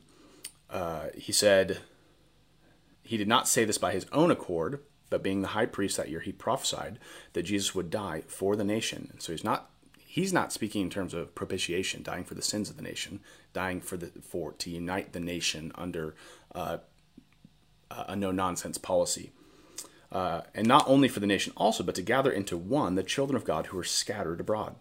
uh, 0.69 1.07
he 1.15 1.33
said, 1.33 1.79
he 3.03 3.17
did 3.17 3.27
not 3.27 3.47
say 3.47 3.65
this 3.65 3.77
by 3.77 3.91
his 3.91 4.05
own 4.13 4.31
accord, 4.31 4.79
but 5.09 5.23
being 5.23 5.41
the 5.41 5.49
high 5.49 5.65
priest 5.65 5.97
that 5.97 6.09
year, 6.09 6.19
he 6.19 6.31
prophesied 6.31 6.99
that 7.33 7.43
Jesus 7.43 7.73
would 7.73 7.89
die 7.89 8.23
for 8.27 8.55
the 8.55 8.63
nation. 8.63 9.09
And 9.11 9.21
so 9.21 9.31
he's 9.31 9.43
not 9.43 9.69
he's 9.97 10.33
not 10.33 10.51
speaking 10.51 10.81
in 10.81 10.89
terms 10.89 11.13
of 11.13 11.35
propitiation, 11.35 12.01
dying 12.03 12.23
for 12.23 12.33
the 12.33 12.41
sins 12.41 12.69
of 12.69 12.77
the 12.77 12.81
nation, 12.81 13.19
dying 13.53 13.81
for 13.81 13.97
the 13.97 14.07
for 14.21 14.53
to 14.53 14.69
unite 14.69 15.13
the 15.13 15.19
nation 15.19 15.71
under 15.75 16.15
uh, 16.55 16.77
a 17.91 18.15
no 18.15 18.31
nonsense 18.31 18.77
policy. 18.77 19.31
Uh, 20.11 20.41
and 20.55 20.67
not 20.67 20.87
only 20.87 21.07
for 21.07 21.19
the 21.19 21.27
nation 21.27 21.53
also, 21.55 21.83
but 21.83 21.93
to 21.93 22.01
gather 22.01 22.31
into 22.31 22.57
one 22.57 22.95
the 22.95 23.03
children 23.03 23.35
of 23.35 23.45
God 23.45 23.67
who 23.67 23.77
are 23.77 23.83
scattered 23.83 24.39
abroad. 24.39 24.75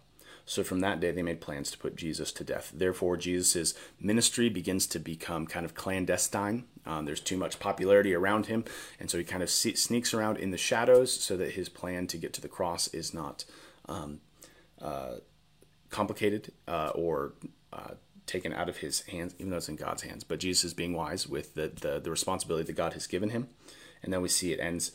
So 0.49 0.63
from 0.63 0.79
that 0.79 0.99
day, 0.99 1.11
they 1.11 1.21
made 1.21 1.41
plans 1.41 1.69
to 1.69 1.77
put 1.77 1.95
Jesus 1.95 2.31
to 2.31 2.43
death. 2.43 2.71
Therefore, 2.73 3.15
Jesus' 3.17 3.75
ministry 3.99 4.49
begins 4.49 4.87
to 4.87 4.97
become 4.97 5.45
kind 5.45 5.63
of 5.63 5.75
clandestine. 5.75 6.63
Um, 6.87 7.05
there's 7.05 7.19
too 7.19 7.37
much 7.37 7.59
popularity 7.59 8.15
around 8.15 8.47
him, 8.47 8.65
and 8.99 9.11
so 9.11 9.19
he 9.19 9.23
kind 9.23 9.43
of 9.43 9.49
sneaks 9.51 10.11
around 10.11 10.37
in 10.37 10.49
the 10.49 10.57
shadows 10.57 11.13
so 11.13 11.37
that 11.37 11.51
his 11.51 11.69
plan 11.69 12.07
to 12.07 12.17
get 12.17 12.33
to 12.33 12.41
the 12.41 12.47
cross 12.47 12.87
is 12.87 13.13
not 13.13 13.45
um, 13.87 14.21
uh, 14.81 15.17
complicated 15.91 16.51
uh, 16.67 16.93
or 16.95 17.33
uh, 17.71 17.91
taken 18.25 18.51
out 18.51 18.69
of 18.69 18.77
his 18.77 19.01
hands, 19.01 19.35
even 19.37 19.51
though 19.51 19.57
it's 19.57 19.69
in 19.69 19.75
God's 19.75 20.01
hands. 20.01 20.23
But 20.23 20.39
Jesus 20.39 20.63
is 20.63 20.73
being 20.73 20.93
wise 20.93 21.27
with 21.27 21.53
the, 21.53 21.67
the, 21.79 21.99
the 21.99 22.09
responsibility 22.09 22.65
that 22.65 22.75
God 22.75 22.93
has 22.93 23.05
given 23.05 23.29
him. 23.29 23.49
And 24.01 24.11
then 24.11 24.23
we 24.23 24.29
see 24.29 24.51
it 24.51 24.59
ends 24.59 24.93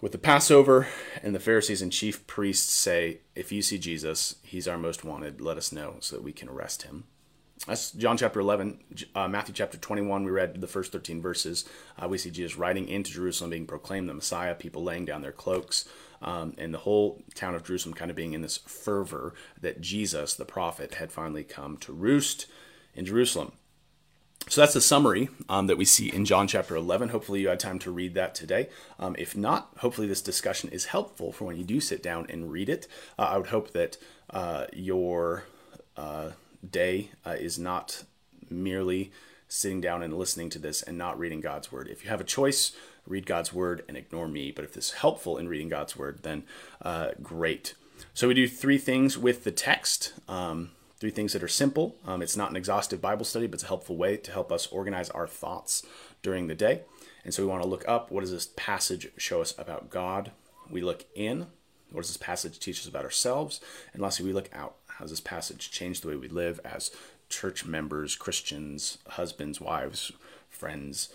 with 0.00 0.12
the 0.12 0.18
Passover, 0.18 0.86
and 1.22 1.34
the 1.34 1.40
Pharisees 1.40 1.82
and 1.82 1.92
chief 1.92 2.26
priests 2.26 2.72
say, 2.72 3.20
If 3.34 3.50
you 3.50 3.62
see 3.62 3.78
Jesus, 3.78 4.36
he's 4.42 4.68
our 4.68 4.78
most 4.78 5.04
wanted, 5.04 5.40
let 5.40 5.56
us 5.56 5.72
know 5.72 5.96
so 6.00 6.16
that 6.16 6.22
we 6.22 6.32
can 6.32 6.48
arrest 6.48 6.82
him. 6.82 7.04
That's 7.66 7.90
John 7.90 8.16
chapter 8.16 8.38
11. 8.38 8.78
Uh, 9.14 9.26
Matthew 9.26 9.54
chapter 9.54 9.76
21, 9.76 10.24
we 10.24 10.30
read 10.30 10.60
the 10.60 10.68
first 10.68 10.92
13 10.92 11.20
verses. 11.20 11.64
Uh, 12.00 12.06
we 12.06 12.16
see 12.16 12.30
Jesus 12.30 12.56
riding 12.56 12.88
into 12.88 13.10
Jerusalem, 13.10 13.50
being 13.50 13.66
proclaimed 13.66 14.08
the 14.08 14.14
Messiah, 14.14 14.54
people 14.54 14.84
laying 14.84 15.04
down 15.04 15.22
their 15.22 15.32
cloaks, 15.32 15.88
um, 16.22 16.54
and 16.56 16.72
the 16.72 16.78
whole 16.78 17.22
town 17.34 17.56
of 17.56 17.64
Jerusalem 17.64 17.94
kind 17.94 18.10
of 18.10 18.16
being 18.16 18.32
in 18.32 18.42
this 18.42 18.58
fervor 18.58 19.34
that 19.60 19.80
Jesus, 19.80 20.34
the 20.34 20.44
prophet, 20.44 20.94
had 20.94 21.10
finally 21.10 21.42
come 21.42 21.76
to 21.78 21.92
roost 21.92 22.46
in 22.94 23.04
Jerusalem. 23.04 23.52
So 24.48 24.62
that's 24.62 24.74
the 24.74 24.80
summary 24.80 25.28
um, 25.50 25.66
that 25.66 25.76
we 25.76 25.84
see 25.84 26.10
in 26.10 26.24
John 26.24 26.48
chapter 26.48 26.74
11. 26.74 27.10
Hopefully, 27.10 27.40
you 27.40 27.48
had 27.48 27.60
time 27.60 27.78
to 27.80 27.90
read 27.90 28.14
that 28.14 28.34
today. 28.34 28.70
Um, 28.98 29.14
if 29.18 29.36
not, 29.36 29.70
hopefully, 29.78 30.06
this 30.06 30.22
discussion 30.22 30.70
is 30.70 30.86
helpful 30.86 31.32
for 31.32 31.44
when 31.44 31.58
you 31.58 31.64
do 31.64 31.80
sit 31.80 32.02
down 32.02 32.26
and 32.30 32.50
read 32.50 32.70
it. 32.70 32.88
Uh, 33.18 33.22
I 33.22 33.36
would 33.36 33.48
hope 33.48 33.72
that 33.72 33.98
uh, 34.30 34.64
your 34.72 35.44
uh, 35.98 36.30
day 36.68 37.10
uh, 37.26 37.36
is 37.38 37.58
not 37.58 38.04
merely 38.48 39.12
sitting 39.48 39.82
down 39.82 40.02
and 40.02 40.16
listening 40.16 40.48
to 40.50 40.58
this 40.58 40.82
and 40.82 40.96
not 40.96 41.18
reading 41.18 41.42
God's 41.42 41.70
word. 41.70 41.88
If 41.88 42.02
you 42.02 42.08
have 42.08 42.20
a 42.20 42.24
choice, 42.24 42.72
read 43.06 43.26
God's 43.26 43.52
word 43.52 43.84
and 43.86 43.98
ignore 43.98 44.28
me. 44.28 44.50
But 44.50 44.64
if 44.64 44.72
this 44.72 44.86
is 44.86 44.92
helpful 44.92 45.36
in 45.36 45.48
reading 45.48 45.68
God's 45.68 45.94
word, 45.94 46.20
then 46.22 46.44
uh, 46.80 47.10
great. 47.22 47.74
So 48.14 48.28
we 48.28 48.34
do 48.34 48.48
three 48.48 48.78
things 48.78 49.18
with 49.18 49.44
the 49.44 49.52
text. 49.52 50.14
Um, 50.26 50.70
Three 51.00 51.10
things 51.10 51.32
that 51.32 51.44
are 51.44 51.48
simple. 51.48 51.96
Um, 52.04 52.22
it's 52.22 52.36
not 52.36 52.50
an 52.50 52.56
exhaustive 52.56 53.00
Bible 53.00 53.24
study, 53.24 53.46
but 53.46 53.54
it's 53.54 53.64
a 53.64 53.68
helpful 53.68 53.96
way 53.96 54.16
to 54.16 54.32
help 54.32 54.50
us 54.50 54.66
organize 54.66 55.10
our 55.10 55.28
thoughts 55.28 55.84
during 56.22 56.48
the 56.48 56.56
day. 56.56 56.82
And 57.24 57.32
so 57.32 57.42
we 57.42 57.48
want 57.48 57.62
to 57.62 57.68
look 57.68 57.86
up 57.86 58.10
what 58.10 58.22
does 58.22 58.32
this 58.32 58.48
passage 58.56 59.08
show 59.16 59.40
us 59.40 59.54
about 59.58 59.90
God? 59.90 60.32
We 60.70 60.82
look 60.82 61.04
in. 61.14 61.46
What 61.90 62.02
does 62.02 62.10
this 62.10 62.16
passage 62.16 62.58
teach 62.58 62.80
us 62.80 62.88
about 62.88 63.04
ourselves? 63.04 63.60
And 63.92 64.02
lastly, 64.02 64.26
we 64.26 64.32
look 64.32 64.50
out. 64.52 64.74
How 64.86 65.04
does 65.04 65.10
this 65.10 65.20
passage 65.20 65.70
change 65.70 66.00
the 66.00 66.08
way 66.08 66.16
we 66.16 66.28
live 66.28 66.60
as 66.64 66.90
church 67.28 67.64
members, 67.64 68.16
Christians, 68.16 68.98
husbands, 69.10 69.60
wives, 69.60 70.10
friends, 70.50 71.10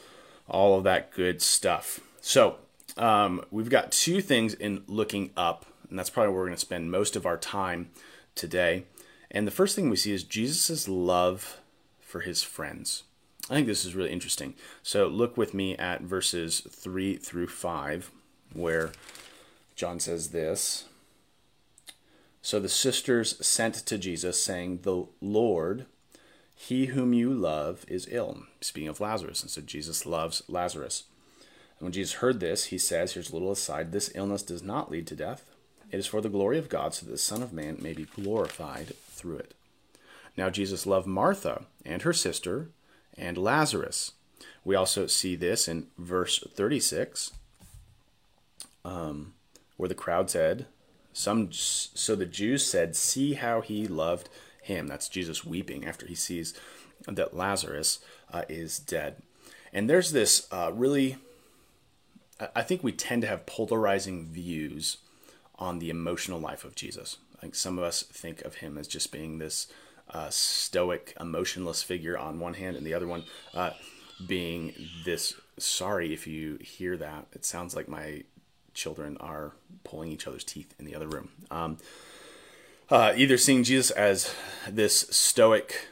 all 0.47 0.77
of 0.77 0.85
that 0.85 1.11
good 1.11 1.41
stuff? 1.41 1.99
So 2.21 2.55
um, 2.95 3.43
we've 3.51 3.69
got 3.69 3.91
two 3.91 4.21
things 4.21 4.53
in 4.53 4.83
looking 4.87 5.31
up, 5.35 5.65
and 5.89 5.99
that's 5.99 6.09
probably 6.09 6.29
where 6.29 6.39
we're 6.39 6.47
going 6.47 6.55
to 6.55 6.61
spend 6.61 6.89
most 6.89 7.17
of 7.17 7.25
our 7.25 7.37
time 7.37 7.89
today. 8.33 8.85
And 9.33 9.47
the 9.47 9.51
first 9.51 9.75
thing 9.75 9.89
we 9.89 9.95
see 9.95 10.13
is 10.13 10.23
Jesus' 10.23 10.87
love 10.87 11.59
for 11.99 12.21
his 12.21 12.43
friends. 12.43 13.03
I 13.49 13.55
think 13.55 13.67
this 13.67 13.83
is 13.83 13.95
really 13.95 14.11
interesting. 14.11 14.53
So 14.83 15.07
look 15.07 15.35
with 15.35 15.53
me 15.53 15.75
at 15.77 16.01
verses 16.01 16.61
3 16.69 17.17
through 17.17 17.47
5, 17.47 18.11
where 18.53 18.91
John 19.75 19.99
says 19.99 20.29
this. 20.29 20.85
So 22.41 22.59
the 22.59 22.69
sisters 22.69 23.45
sent 23.45 23.73
to 23.75 23.97
Jesus, 23.97 24.43
saying, 24.43 24.81
The 24.83 25.05
Lord, 25.19 25.87
he 26.55 26.87
whom 26.87 27.13
you 27.13 27.33
love, 27.33 27.83
is 27.87 28.07
ill. 28.11 28.43
Speaking 28.61 28.89
of 28.89 29.01
Lazarus. 29.01 29.41
And 29.41 29.49
so 29.49 29.61
Jesus 29.61 30.05
loves 30.05 30.43
Lazarus. 30.47 31.05
And 31.79 31.87
when 31.87 31.93
Jesus 31.93 32.15
heard 32.15 32.39
this, 32.39 32.65
he 32.65 32.77
says, 32.77 33.13
Here's 33.13 33.31
a 33.31 33.33
little 33.33 33.51
aside 33.51 33.91
this 33.91 34.11
illness 34.13 34.43
does 34.43 34.61
not 34.61 34.91
lead 34.91 35.07
to 35.07 35.15
death. 35.15 35.49
It 35.91 35.99
is 35.99 36.07
for 36.07 36.21
the 36.21 36.29
glory 36.29 36.57
of 36.57 36.69
God, 36.69 36.93
so 36.93 37.05
that 37.05 37.11
the 37.11 37.17
Son 37.17 37.43
of 37.43 37.53
Man 37.53 37.77
may 37.81 37.93
be 37.93 38.05
glorified 38.05 38.93
through 39.23 39.37
it. 39.37 39.53
Now, 40.35 40.49
Jesus 40.49 40.85
loved 40.85 41.07
Martha 41.07 41.63
and 41.85 42.01
her 42.01 42.11
sister 42.11 42.69
and 43.17 43.37
Lazarus. 43.37 44.11
We 44.65 44.75
also 44.75 45.07
see 45.07 45.37
this 45.37 45.69
in 45.69 45.87
verse 45.97 46.43
36, 46.53 47.31
um, 48.83 49.33
where 49.77 49.87
the 49.87 49.95
crowd 49.95 50.29
said, 50.29 50.65
some, 51.13 51.49
so 51.51 52.15
the 52.15 52.25
Jews 52.25 52.65
said, 52.65 52.95
See 52.95 53.35
how 53.35 53.61
he 53.61 53.87
loved 53.87 54.29
him. 54.61 54.87
That's 54.87 55.07
Jesus 55.07 55.45
weeping 55.45 55.85
after 55.85 56.05
he 56.05 56.15
sees 56.15 56.53
that 57.07 57.37
Lazarus 57.37 57.99
uh, 58.31 58.43
is 58.49 58.79
dead. 58.79 59.21
And 59.71 59.89
there's 59.89 60.11
this 60.11 60.47
uh, 60.51 60.71
really, 60.73 61.17
I 62.55 62.63
think 62.63 62.83
we 62.83 62.91
tend 62.91 63.21
to 63.21 63.27
have 63.27 63.45
polarizing 63.45 64.25
views 64.25 64.97
on 65.59 65.79
the 65.79 65.89
emotional 65.89 66.39
life 66.39 66.65
of 66.65 66.75
Jesus. 66.75 67.17
Like 67.43 67.55
some 67.55 67.77
of 67.77 67.83
us 67.83 68.03
think 68.03 68.41
of 68.43 68.55
him 68.55 68.77
as 68.77 68.87
just 68.87 69.11
being 69.11 69.37
this 69.37 69.67
uh, 70.09 70.29
stoic, 70.29 71.13
emotionless 71.19 71.83
figure 71.83 72.17
on 72.17 72.39
one 72.39 72.53
hand, 72.53 72.77
and 72.77 72.85
the 72.85 72.93
other 72.93 73.05
one 73.05 73.25
uh, 73.53 73.71
being 74.25 74.73
this. 75.03 75.35
Sorry 75.59 76.13
if 76.13 76.25
you 76.25 76.57
hear 76.61 76.95
that. 76.95 77.27
It 77.33 77.43
sounds 77.43 77.75
like 77.75 77.89
my 77.89 78.23
children 78.73 79.17
are 79.19 79.51
pulling 79.83 80.09
each 80.09 80.25
other's 80.25 80.45
teeth 80.45 80.73
in 80.79 80.85
the 80.85 80.95
other 80.95 81.07
room. 81.07 81.29
Um, 81.51 81.77
uh, 82.89 83.13
either 83.15 83.37
seeing 83.37 83.65
Jesus 83.65 83.91
as 83.91 84.33
this 84.69 85.01
stoic, 85.09 85.87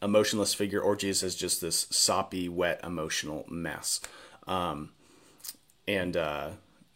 emotionless 0.00 0.54
figure, 0.54 0.80
or 0.80 0.94
Jesus 0.94 1.24
as 1.24 1.34
just 1.34 1.60
this 1.60 1.88
soppy, 1.90 2.48
wet, 2.48 2.78
emotional 2.84 3.44
mess. 3.48 4.00
Um, 4.46 4.90
and 5.88 6.16
uh, 6.16 6.50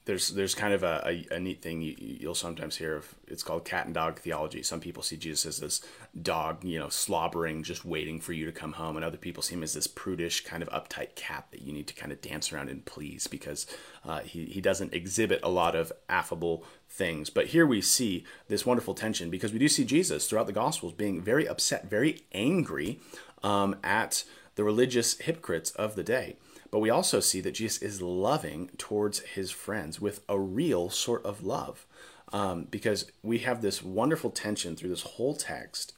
there's 0.06 0.28
there's 0.28 0.54
kind 0.54 0.72
of 0.72 0.84
a, 0.84 1.02
a, 1.04 1.34
a 1.34 1.40
neat 1.40 1.60
thing 1.60 1.82
you, 1.82 2.28
will 2.28 2.34
sometimes 2.34 2.76
hear 2.76 2.94
of. 2.94 3.14
It's 3.26 3.42
called 3.42 3.64
cat 3.64 3.86
and 3.86 3.94
dog 3.94 4.20
theology. 4.20 4.62
Some 4.62 4.80
people 4.80 5.02
see 5.02 5.16
Jesus 5.16 5.44
as 5.46 5.58
this 5.58 5.80
dog, 6.22 6.64
you 6.64 6.78
know, 6.78 6.88
slobbering, 6.88 7.64
just 7.64 7.84
waiting 7.84 8.20
for 8.20 8.32
you 8.32 8.46
to 8.46 8.52
come 8.52 8.75
home, 8.75 8.94
and 8.96 9.04
other 9.04 9.16
people 9.16 9.42
see 9.42 9.54
him 9.54 9.64
as 9.64 9.75
this 9.75 9.88
prudish, 9.88 10.44
kind 10.44 10.62
of 10.62 10.68
uptight 10.70 11.16
cat 11.16 11.48
that 11.50 11.62
you 11.62 11.72
need 11.72 11.88
to 11.88 11.94
kind 11.94 12.12
of 12.12 12.20
dance 12.20 12.52
around 12.52 12.70
and 12.70 12.84
please 12.84 13.26
because 13.26 13.66
uh, 14.04 14.20
he 14.20 14.44
he 14.46 14.60
doesn't 14.60 14.94
exhibit 14.94 15.40
a 15.42 15.50
lot 15.50 15.75
of 15.75 15.92
affable 16.08 16.64
things. 16.88 17.28
But 17.28 17.48
here 17.48 17.66
we 17.66 17.80
see 17.80 18.25
this 18.46 18.64
wonderful 18.64 18.94
tension 18.94 19.28
because 19.28 19.52
we 19.52 19.58
do 19.58 19.68
see 19.68 19.84
Jesus 19.84 20.28
throughout 20.28 20.46
the 20.46 20.52
Gospels 20.52 20.92
being 20.92 21.20
very 21.20 21.48
upset, 21.48 21.90
very 21.90 22.20
angry 22.32 23.00
um, 23.42 23.75
at 23.82 24.22
the 24.54 24.62
religious 24.62 25.18
hypocrites 25.18 25.72
of 25.72 25.96
the 25.96 26.04
day. 26.04 26.36
But 26.70 26.80
we 26.80 26.90
also 26.90 27.20
see 27.20 27.40
that 27.42 27.52
Jesus 27.52 27.80
is 27.80 28.02
loving 28.02 28.70
towards 28.78 29.20
his 29.20 29.50
friends 29.50 30.00
with 30.00 30.20
a 30.28 30.38
real 30.38 30.90
sort 30.90 31.25
of 31.25 31.44
love. 31.44 31.87
Um, 32.32 32.64
because 32.64 33.11
we 33.23 33.38
have 33.38 33.62
this 33.62 33.85
wonderful 33.85 34.30
tension 34.30 34.75
through 34.75 34.88
this 34.88 35.02
whole 35.02 35.37
text 35.37 35.92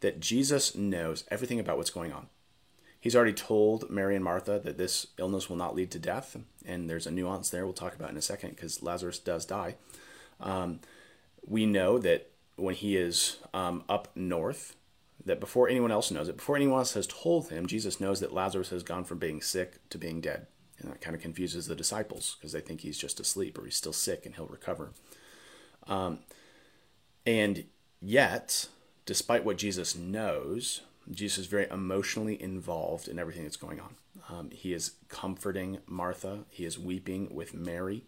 that 0.00 0.18
Jesus 0.18 0.74
knows 0.74 1.24
everything 1.30 1.60
about 1.60 1.76
what's 1.76 1.90
going 1.90 2.12
on. 2.12 2.26
He's 3.00 3.16
already 3.16 3.32
told 3.32 3.90
Mary 3.90 4.14
and 4.14 4.24
Martha 4.24 4.60
that 4.62 4.78
this 4.78 5.08
illness 5.18 5.48
will 5.48 5.56
not 5.56 5.74
lead 5.74 5.90
to 5.92 5.98
death. 5.98 6.36
And 6.64 6.88
there's 6.88 7.06
a 7.06 7.10
nuance 7.10 7.50
there 7.50 7.64
we'll 7.64 7.72
talk 7.72 7.94
about 7.94 8.10
in 8.10 8.16
a 8.16 8.22
second 8.22 8.50
because 8.50 8.82
Lazarus 8.82 9.18
does 9.18 9.44
die. 9.44 9.76
Um, 10.40 10.80
we 11.46 11.66
know 11.66 11.98
that 11.98 12.30
when 12.56 12.74
he 12.74 12.96
is 12.96 13.38
um, 13.54 13.82
up 13.88 14.08
north, 14.14 14.76
that 15.24 15.40
before 15.40 15.68
anyone 15.68 15.92
else 15.92 16.10
knows 16.10 16.28
it, 16.28 16.36
before 16.36 16.56
anyone 16.56 16.78
else 16.78 16.94
has 16.94 17.06
told 17.06 17.48
him, 17.48 17.66
Jesus 17.66 18.00
knows 18.00 18.20
that 18.20 18.32
Lazarus 18.32 18.70
has 18.70 18.82
gone 18.82 19.04
from 19.04 19.18
being 19.18 19.40
sick 19.40 19.88
to 19.90 19.98
being 19.98 20.20
dead. 20.20 20.46
And 20.78 20.90
that 20.90 21.00
kind 21.00 21.14
of 21.14 21.22
confuses 21.22 21.66
the 21.66 21.76
disciples 21.76 22.36
because 22.38 22.52
they 22.52 22.60
think 22.60 22.80
he's 22.80 22.98
just 22.98 23.20
asleep 23.20 23.58
or 23.58 23.64
he's 23.64 23.76
still 23.76 23.92
sick 23.92 24.26
and 24.26 24.34
he'll 24.34 24.46
recover. 24.46 24.92
Um, 25.86 26.20
and 27.24 27.64
yet, 28.00 28.68
despite 29.06 29.44
what 29.44 29.58
Jesus 29.58 29.94
knows, 29.96 30.82
Jesus 31.10 31.38
is 31.38 31.46
very 31.46 31.68
emotionally 31.70 32.40
involved 32.40 33.08
in 33.08 33.18
everything 33.18 33.44
that's 33.44 33.56
going 33.56 33.80
on. 33.80 33.94
Um, 34.28 34.50
he 34.50 34.72
is 34.72 34.92
comforting 35.08 35.78
Martha, 35.86 36.40
he 36.50 36.64
is 36.64 36.78
weeping 36.78 37.34
with 37.34 37.54
Mary. 37.54 38.04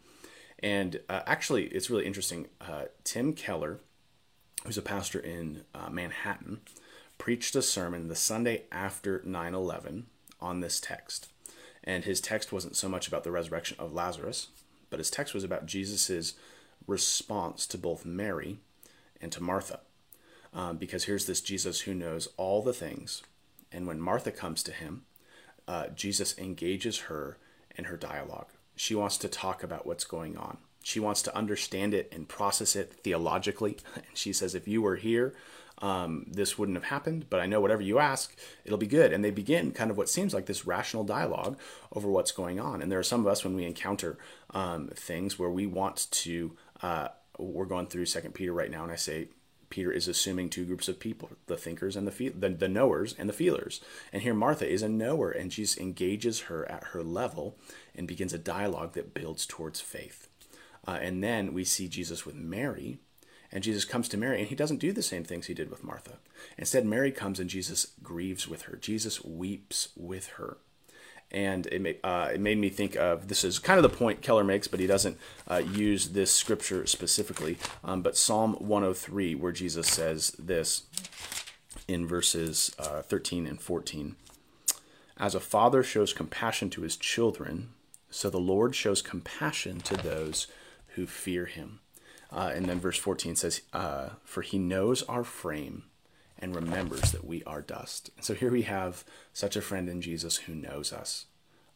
And 0.59 1.01
uh, 1.09 1.21
actually, 1.27 1.67
it's 1.67 1.91
really 1.91 2.07
interesting. 2.07 2.49
Uh, 2.61 2.85
Tim 3.03 3.33
Keller, 3.33 3.81
who's 4.65 4.79
a 4.79 4.83
pastor 4.83 5.19
in 5.19 5.65
uh, 5.75 5.91
Manhattan, 5.91 6.61
preached 7.19 7.55
a 7.57 7.63
sermon 7.63 8.09
the 8.09 8.17
Sunday 8.17 8.65
after 8.71 9.23
9 9.25 9.55
11 9.55 10.07
on 10.41 10.61
this 10.61 10.81
text. 10.81 11.29
And 11.83 12.05
his 12.05 12.21
text 12.21 12.53
wasn't 12.53 12.77
so 12.77 12.89
much 12.89 13.09
about 13.09 13.25
the 13.25 13.31
resurrection 13.31 13.77
of 13.79 13.93
Lazarus, 13.93 14.49
but 14.91 14.99
his 14.99 15.11
text 15.11 15.35
was 15.35 15.45
about 15.45 15.67
Jesus' 15.67 16.35
response 16.87 17.67
to 17.67 17.79
both 17.79 18.05
Mary 18.05 18.59
and 19.21 19.31
to 19.33 19.43
Martha. 19.43 19.81
Um, 20.53 20.77
because 20.77 21.05
here's 21.05 21.27
this 21.27 21.41
Jesus 21.41 21.83
who 21.83 21.95
knows 21.95 22.29
all 22.37 22.63
the 22.63 22.73
things. 22.73 23.23
And 23.73 23.87
when 23.87 24.01
Martha 24.01 24.31
comes 24.31 24.63
to 24.63 24.73
him, 24.73 25.03
uh, 25.67 25.89
Jesus 25.89 26.39
engages 26.39 27.01
her 27.01 27.39
in 27.77 27.85
her 27.85 27.97
dialogue. 27.97 28.49
She 28.77 28.95
wants 28.95 29.19
to 29.19 29.29
talk 29.29 29.63
about 29.63 29.87
what's 29.87 30.05
going 30.05 30.37
on. 30.37 30.59
She 30.85 31.01
wants 31.01 31.23
to 31.23 31.37
understand 31.37 31.95
it 31.95 32.13
and 32.13 32.29
process 32.29 32.77
it 32.77 32.93
theologically. 33.03 33.79
And 33.97 34.05
she 34.13 34.33
says, 34.33 34.55
if 34.55 34.69
you 34.69 34.83
were 34.83 34.97
here, 34.97 35.35
um, 35.79 36.27
this 36.31 36.59
wouldn't 36.59 36.77
have 36.77 36.85
happened, 36.85 37.27
but 37.31 37.41
I 37.41 37.47
know 37.47 37.61
whatever 37.61 37.83
you 37.83 37.99
ask, 37.99 38.37
it'll 38.65 38.79
be 38.79 38.87
good. 38.87 39.13
And 39.13 39.25
they 39.25 39.31
begin 39.31 39.73
kind 39.73 39.91
of 39.91 39.97
what 39.97 40.11
seems 40.11 40.35
like 40.35 40.47
this 40.47 40.67
rational 40.67 41.03
dialogue 41.03 41.59
over 41.91 42.09
what's 42.09 42.33
going 42.33 42.61
on. 42.61 42.83
And 42.83 42.93
there 42.93 42.99
are 42.99 43.03
some 43.03 43.21
of 43.21 43.27
us 43.27 43.43
when 43.43 43.57
we 43.57 43.65
encounter 43.65 44.19
um, 44.51 44.89
things 44.95 45.39
where 45.39 45.51
we 45.51 45.67
want 45.67 46.07
to, 46.11 46.55
uh, 46.83 47.09
we're 47.39 47.65
going 47.65 47.87
through 47.87 48.07
Second 48.07 48.35
Peter 48.35 48.53
right 48.53 48.71
now, 48.71 48.83
and 48.83 48.93
I 48.93 48.97
say, 48.97 49.29
Peter 49.71 49.91
is 49.91 50.07
assuming 50.07 50.51
two 50.51 50.67
groups 50.67 50.87
of 50.87 51.01
people: 51.01 51.31
the 51.47 51.57
thinkers 51.57 51.97
and 51.97 52.07
the 52.07 52.13
fe- 52.13 52.29
the, 52.29 52.51
the 52.51 52.69
knowers 52.69 53.13
and 53.19 53.29
the 53.29 53.33
feelers. 53.33 53.81
And 54.13 54.23
here 54.23 54.35
Martha 54.35 54.71
is 54.71 54.83
a 54.83 54.89
knower, 54.89 55.31
and 55.31 55.51
Jesus 55.51 55.77
engages 55.77 56.43
her 56.43 56.71
at 56.71 56.85
her 56.93 57.03
level 57.03 57.57
and 57.97 58.07
begins 58.07 58.33
a 58.33 58.39
dialogue 58.39 58.93
that 58.93 59.15
builds 59.15 59.47
towards 59.47 59.81
faith. 59.81 60.29
Uh, 60.87 60.99
and 61.01 61.23
then 61.23 61.55
we 61.55 61.65
see 61.65 61.89
Jesus 61.89 62.27
with 62.27 62.35
Mary, 62.35 62.99
and 63.51 63.65
Jesus 63.65 63.85
comes 63.85 64.09
to 64.09 64.17
Mary, 64.17 64.41
and 64.41 64.49
he 64.49 64.55
doesn't 64.55 64.79
do 64.79 64.93
the 64.93 65.03
same 65.03 65.25
things 65.25 65.47
he 65.47 65.55
did 65.55 65.71
with 65.71 65.85
Martha. 65.85 66.19
Instead, 66.59 66.85
Mary 66.85 67.11
comes 67.13 67.41
and 67.41 67.49
Jesus 67.49 67.93
grieves 68.03 68.49
with 68.49 68.63
her. 68.63 68.77
Jesus 68.77 69.25
weeps 69.25 69.89
with 69.97 70.27
her 70.37 70.59
and 71.35 71.67
it 71.67 71.81
made, 71.81 71.99
uh, 72.05 72.31
it 72.33 72.41
made 72.41 72.59
me 72.59 72.69
think 72.69 72.95
of 72.95 73.27
this 73.29 73.45
is 73.45 73.59
kind 73.59 73.79
of 73.79 73.83
the 73.83 73.97
point 73.97 74.23
Keller 74.23 74.45
makes, 74.45 74.69
but 74.69 74.81
he 74.81 74.87
doesn't 74.87 75.19
uh, 75.51 75.57
use 75.57 76.11
this 76.11 76.33
scripture 76.33 76.87
specifically. 76.87 77.59
Um, 77.83 78.03
but 78.03 78.17
Psalm 78.17 78.55
103, 78.55 79.35
where 79.35 79.53
Jesus 79.53 79.89
says 79.89 80.31
this 80.39 80.85
in 81.89 82.07
verses 82.07 82.75
uh, 82.79 83.03
13 83.03 83.47
and 83.47 83.61
14 83.61 84.15
As 85.19 85.35
a 85.35 85.41
father 85.41 85.83
shows 85.83 86.13
compassion 86.13 86.71
to 86.71 86.83
his 86.83 86.97
children, 86.97 87.71
so 88.11 88.31
the 88.31 88.39
Lord 88.39 88.77
shows 88.77 89.03
compassion 89.03 89.81
to 89.81 89.97
those 89.97 90.47
who 90.95 91.07
fear 91.07 91.47
him. 91.47 91.81
Uh, 92.33 92.51
and 92.55 92.67
then 92.67 92.81
verse 92.81 92.99
14 92.99 93.37
says, 93.37 93.63
uh, 93.73 94.11
For 94.25 94.43
he 94.43 94.59
knows 94.59 95.03
our 95.05 95.25
frame 95.25 95.85
and 96.39 96.55
remembers 96.55 97.13
that 97.13 97.25
we 97.25 97.43
are 97.45 97.63
dust. 97.63 98.11
So 98.21 98.35
here 98.35 98.51
we 98.51 98.63
have 98.63 99.05
such 99.33 99.57
a 99.57 99.63
friend 99.63 99.89
in 99.89 100.01
Jesus 100.01 100.39
who 100.39 100.55
knows 100.55 100.93
us. 100.93 101.27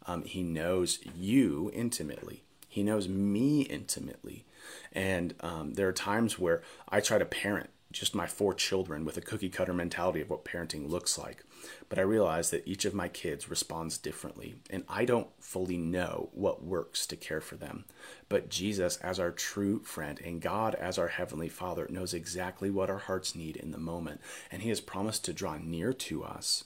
Um, 0.06 0.24
he 0.24 0.42
knows 0.42 0.98
you 1.16 1.70
intimately. 1.74 2.42
He 2.68 2.82
knows 2.82 3.08
me 3.08 3.62
intimately. 3.62 4.44
And 4.92 5.34
um, 5.40 5.74
there 5.74 5.88
are 5.88 5.92
times 5.92 6.38
where 6.38 6.62
I 6.88 7.00
try 7.00 7.18
to 7.18 7.24
parent 7.24 7.70
just 7.92 8.14
my 8.14 8.26
four 8.26 8.52
children 8.52 9.04
with 9.04 9.16
a 9.16 9.22
cookie 9.22 9.48
cutter 9.48 9.72
mentality 9.72 10.20
of 10.20 10.28
what 10.28 10.44
parenting 10.44 10.88
looks 10.88 11.16
like. 11.16 11.44
But 11.88 11.98
I 11.98 12.02
realize 12.02 12.50
that 12.50 12.66
each 12.66 12.84
of 12.84 12.94
my 12.94 13.08
kids 13.08 13.48
responds 13.48 13.98
differently, 13.98 14.56
and 14.70 14.84
I 14.88 15.04
don't 15.04 15.28
fully 15.40 15.76
know 15.76 16.28
what 16.32 16.62
works 16.62 17.06
to 17.06 17.16
care 17.16 17.40
for 17.40 17.56
them. 17.56 17.84
But 18.28 18.50
Jesus, 18.50 18.96
as 18.98 19.18
our 19.18 19.30
true 19.30 19.80
friend, 19.80 20.20
and 20.24 20.40
God, 20.40 20.74
as 20.74 20.98
our 20.98 21.08
Heavenly 21.08 21.48
Father, 21.48 21.86
knows 21.90 22.14
exactly 22.14 22.70
what 22.70 22.90
our 22.90 22.98
hearts 22.98 23.34
need 23.34 23.56
in 23.56 23.70
the 23.70 23.78
moment, 23.78 24.20
and 24.50 24.62
He 24.62 24.68
has 24.68 24.80
promised 24.80 25.24
to 25.24 25.32
draw 25.32 25.56
near 25.56 25.92
to 25.92 26.24
us. 26.24 26.64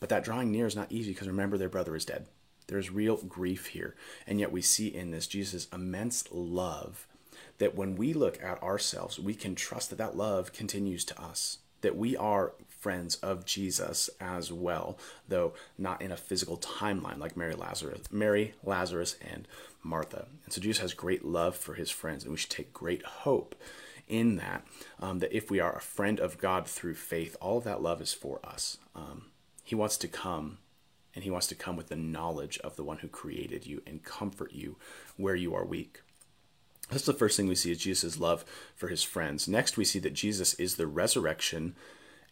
But 0.00 0.08
that 0.08 0.24
drawing 0.24 0.50
near 0.50 0.66
is 0.66 0.76
not 0.76 0.90
easy 0.90 1.12
because 1.12 1.28
remember, 1.28 1.56
their 1.58 1.68
brother 1.68 1.94
is 1.94 2.04
dead. 2.04 2.26
There's 2.66 2.90
real 2.90 3.16
grief 3.16 3.66
here. 3.68 3.94
And 4.26 4.40
yet 4.40 4.52
we 4.52 4.62
see 4.62 4.88
in 4.88 5.10
this 5.10 5.26
Jesus' 5.26 5.68
immense 5.72 6.24
love 6.30 7.06
that 7.58 7.74
when 7.74 7.96
we 7.96 8.12
look 8.12 8.42
at 8.42 8.62
ourselves, 8.62 9.18
we 9.18 9.34
can 9.34 9.54
trust 9.54 9.90
that 9.90 9.96
that 9.96 10.16
love 10.16 10.52
continues 10.52 11.04
to 11.06 11.20
us, 11.20 11.58
that 11.82 11.96
we 11.96 12.16
are 12.16 12.54
friends 12.84 13.16
of 13.16 13.46
Jesus 13.46 14.10
as 14.20 14.52
well, 14.52 14.98
though 15.26 15.54
not 15.78 16.02
in 16.02 16.12
a 16.12 16.18
physical 16.18 16.58
timeline 16.58 17.16
like 17.16 17.34
Mary 17.34 17.54
Lazarus, 17.54 18.02
Mary, 18.10 18.52
Lazarus, 18.62 19.16
and 19.22 19.48
Martha. 19.82 20.26
And 20.44 20.52
so 20.52 20.60
Jesus 20.60 20.82
has 20.82 20.92
great 20.92 21.24
love 21.24 21.56
for 21.56 21.72
his 21.72 21.90
friends, 21.90 22.24
and 22.24 22.30
we 22.30 22.36
should 22.36 22.50
take 22.50 22.74
great 22.74 23.02
hope 23.02 23.54
in 24.06 24.36
that. 24.36 24.66
Um, 25.00 25.20
that 25.20 25.34
if 25.34 25.50
we 25.50 25.60
are 25.60 25.74
a 25.74 25.80
friend 25.80 26.20
of 26.20 26.36
God 26.36 26.66
through 26.66 26.96
faith, 26.96 27.38
all 27.40 27.56
of 27.56 27.64
that 27.64 27.80
love 27.80 28.02
is 28.02 28.12
for 28.12 28.38
us. 28.44 28.76
Um, 28.94 29.30
he 29.62 29.74
wants 29.74 29.96
to 29.96 30.06
come 30.06 30.58
and 31.14 31.24
he 31.24 31.30
wants 31.30 31.46
to 31.46 31.54
come 31.54 31.76
with 31.76 31.88
the 31.88 31.96
knowledge 31.96 32.58
of 32.58 32.76
the 32.76 32.84
one 32.84 32.98
who 32.98 33.08
created 33.08 33.66
you 33.66 33.80
and 33.86 34.04
comfort 34.04 34.52
you 34.52 34.76
where 35.16 35.36
you 35.36 35.54
are 35.54 35.64
weak. 35.64 36.02
That's 36.90 37.06
the 37.06 37.14
first 37.14 37.38
thing 37.38 37.48
we 37.48 37.54
see 37.54 37.72
is 37.72 37.78
Jesus' 37.78 38.20
love 38.20 38.44
for 38.76 38.88
his 38.88 39.02
friends. 39.02 39.48
Next, 39.48 39.78
we 39.78 39.86
see 39.86 40.00
that 40.00 40.12
Jesus 40.12 40.52
is 40.54 40.76
the 40.76 40.86
resurrection 40.86 41.76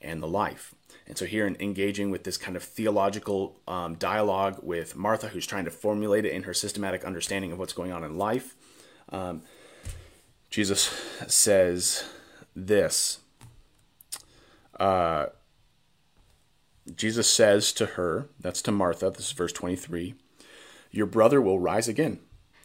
and 0.02 0.22
the 0.22 0.26
life. 0.26 0.74
And 1.06 1.18
so, 1.18 1.24
here 1.24 1.46
in 1.46 1.56
engaging 1.60 2.10
with 2.10 2.24
this 2.24 2.36
kind 2.36 2.56
of 2.56 2.62
theological 2.62 3.60
um, 3.66 3.94
dialogue 3.94 4.60
with 4.62 4.96
Martha, 4.96 5.28
who's 5.28 5.46
trying 5.46 5.64
to 5.64 5.70
formulate 5.70 6.24
it 6.24 6.32
in 6.32 6.44
her 6.44 6.54
systematic 6.54 7.04
understanding 7.04 7.52
of 7.52 7.58
what's 7.58 7.72
going 7.72 7.92
on 7.92 8.04
in 8.04 8.16
life, 8.16 8.54
um, 9.10 9.42
Jesus 10.50 10.90
says 11.26 12.04
this. 12.54 13.18
Uh, 14.78 15.26
Jesus 16.94 17.28
says 17.30 17.72
to 17.72 17.86
her, 17.86 18.28
that's 18.40 18.62
to 18.62 18.72
Martha, 18.72 19.10
this 19.10 19.26
is 19.26 19.32
verse 19.32 19.52
23, 19.52 20.14
Your 20.90 21.06
brother 21.06 21.40
will 21.40 21.60
rise 21.60 21.88
again. 21.88 22.20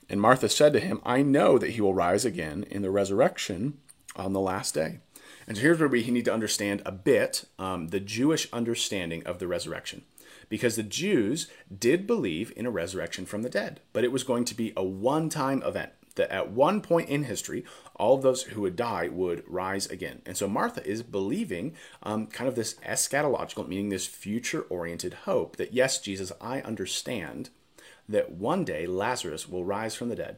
And 0.10 0.21
Martha 0.21 0.50
said 0.50 0.73
to 0.73 0.80
him, 0.80 1.02
I 1.06 1.21
know 1.21 1.58
that 1.58 1.71
he 1.71 1.82
will 1.82 1.93
rise 1.93 2.26
again 2.26 2.65
in 2.69 2.82
the 2.82 2.91
resurrection 2.91 3.78
on 4.15 4.34
the 4.34 4.39
last 4.39 4.73
day. 4.73 5.00
And 5.47 5.55
so 5.55 5.63
here's 5.63 5.79
where 5.79 5.88
we 5.88 6.10
need 6.10 6.25
to 6.25 6.33
understand 6.33 6.81
a 6.86 6.91
bit 6.91 7.45
um, 7.57 7.88
the 7.88 7.99
Jewish 7.99 8.51
understanding 8.51 9.25
of 9.25 9.39
the 9.39 9.47
resurrection. 9.47 10.03
Because 10.49 10.75
the 10.75 10.83
Jews 10.83 11.47
did 11.77 12.07
believe 12.07 12.53
in 12.55 12.65
a 12.65 12.71
resurrection 12.71 13.25
from 13.25 13.41
the 13.41 13.49
dead, 13.49 13.81
but 13.91 14.03
it 14.03 14.12
was 14.12 14.23
going 14.23 14.45
to 14.45 14.55
be 14.55 14.71
a 14.77 14.83
one 14.83 15.29
time 15.29 15.62
event 15.63 15.91
that 16.15 16.31
at 16.31 16.51
one 16.51 16.81
point 16.81 17.10
in 17.10 17.23
history, 17.23 17.63
all 17.95 18.15
of 18.15 18.21
those 18.21 18.43
who 18.43 18.62
would 18.62 18.75
die 18.75 19.07
would 19.07 19.43
rise 19.47 19.88
again. 19.88 20.21
And 20.25 20.36
so 20.36 20.47
Martha 20.47 20.86
is 20.86 21.01
believing 21.03 21.75
um, 22.03 22.27
kind 22.27 22.47
of 22.47 22.55
this 22.55 22.73
eschatological, 22.86 23.67
meaning 23.67 23.89
this 23.89 24.05
future 24.05 24.62
oriented 24.63 25.13
hope 25.25 25.55
that, 25.55 25.73
yes, 25.73 25.99
Jesus, 25.99 26.31
I 26.41 26.62
understand 26.62 27.49
that 28.10 28.31
one 28.31 28.63
day 28.63 28.86
Lazarus 28.86 29.47
will 29.47 29.63
rise 29.63 29.95
from 29.95 30.10
the 30.10 30.15
dead. 30.15 30.38